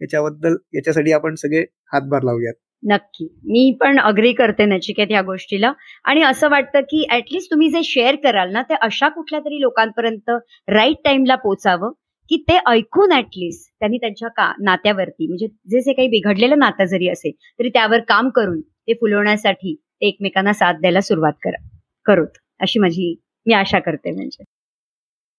याच्याबद्दल 0.00 0.56
याच्यासाठी 0.74 1.12
आपण 1.12 1.34
सगळे 1.34 1.64
हातभार 1.92 2.22
लावूयात. 2.22 2.54
नक्की. 2.82 3.24
मी 3.44 3.76
पण 3.80 3.98
अग्री 4.00 4.32
करते 4.32 4.64
नचिकेत 4.64 5.10
या 5.10 5.22
गोष्टीला. 5.22 5.72
आणि 6.04 6.22
असं 6.22 6.48
वाटतं 6.50 6.80
की 6.80 7.04
ऍटलिस्ट 7.12 7.50
तुम्ही 7.50 7.68
जे 7.70 7.82
शेअर 7.84 8.16
कराल 8.16 8.52
ना 8.52 8.62
ते 8.62 8.74
अशा 8.80 9.08
कुठल्या 9.08 9.40
तरी 9.40 9.60
लोकांपर्यंत 9.60 10.30
राईट 10.68 10.96
टाइमला 11.04 11.34
पोचावं 11.34 11.90
की 12.30 12.36
ते 12.48 12.58
ऐकून 12.66 13.12
ऍटलिस्ट 13.12 13.70
त्यांनी 13.80 13.98
त्यांच्या 13.98 14.28
का 14.28 14.52
नात्यावरती 14.60 15.26
म्हणजे 15.26 15.46
जे 15.46 15.80
जे 15.80 15.92
काही 15.92 16.08
बिघडलेलं 16.08 16.58
नातं 16.58 16.84
जरी 16.84 17.08
असेल 17.08 17.32
तरी 17.58 17.68
त्यावर 17.68 18.00
काम 18.00 18.28
करून 18.28 18.60
ते 18.60 18.94
फुलवण्यासाठी 18.94 19.74
ते 19.74 20.06
एकमेकांना 20.08 20.52
साथ 20.52 20.74
द्यायला 20.74 21.00
सुरुवात 21.00 21.32
करा 21.42 21.66
करूत. 22.06 22.28
अशी 22.60 22.78
माझी 22.80 23.14
मी 23.46 23.54
आशा 23.54 23.78
करते 23.78 24.10
म्हणजे. 24.10 24.44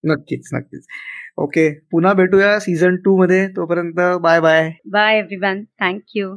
नक्कीच 0.03 0.49
नक्कीच. 0.53 0.85
ओके 1.37 1.69
पुन्हा 1.91 2.13
भेटूया 2.13 2.57
सीझन 2.59 2.95
टू 2.97 3.17
मध्ये. 3.21 3.47
तोपर्यंत 3.47 3.99
bye 4.21 4.39
bye 4.41 4.69
bye 4.87 5.17
everyone 5.17 5.63
thank you 5.81 6.35